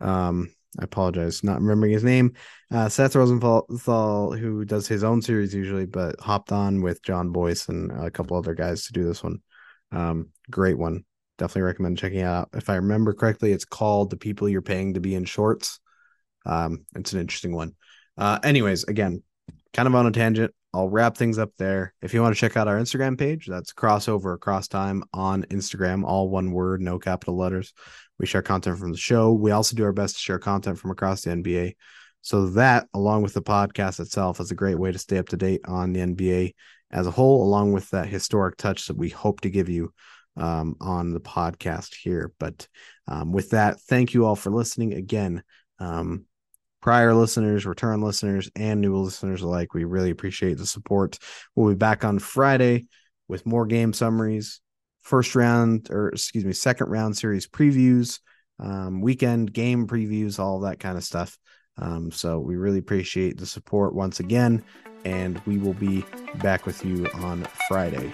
[0.00, 2.34] um I apologize, not remembering his name.
[2.70, 7.54] Uh, Seth Rosenthal, who does his own series usually, but hopped on with Jon Bois
[7.68, 9.40] and a couple other guys to do this one.
[9.92, 11.04] Um, great one.
[11.38, 12.48] Definitely recommend checking out.
[12.54, 15.80] If I remember correctly, it's called "The People You're Paying to Be in Shorts."
[16.44, 17.74] Um, it's an interesting one.
[18.16, 19.22] Uh, anyways, again,
[19.72, 20.54] kind of on a tangent.
[20.76, 21.94] I'll wrap things up there.
[22.02, 26.04] If you want to check out our Instagram page, that's crossover across time on Instagram,
[26.04, 27.72] all one word, no capital letters.
[28.18, 29.32] We share content from the show.
[29.32, 31.76] We also do our best to share content from across the NBA.
[32.20, 35.38] So that, along with the podcast itself, is a great way to stay up to
[35.38, 36.54] date on the NBA
[36.90, 39.94] as a whole, along with that historic touch that we hope to give you
[40.36, 42.32] um, on the podcast here.
[42.38, 42.68] But
[43.08, 45.42] um, with that, thank you all for listening again.
[45.78, 46.26] Um,
[46.86, 51.18] prior listeners, return listeners, and new listeners alike, we really appreciate the support.
[51.56, 52.86] We'll be back on Friday
[53.26, 54.60] with more game summaries,
[55.02, 58.20] first round or excuse me, second round series previews,
[58.60, 61.36] um, weekend game previews, all that kind of stuff.
[61.76, 64.62] Um, so we really appreciate the support once again,
[65.04, 66.04] and we will be
[66.36, 68.12] back with you on Friday.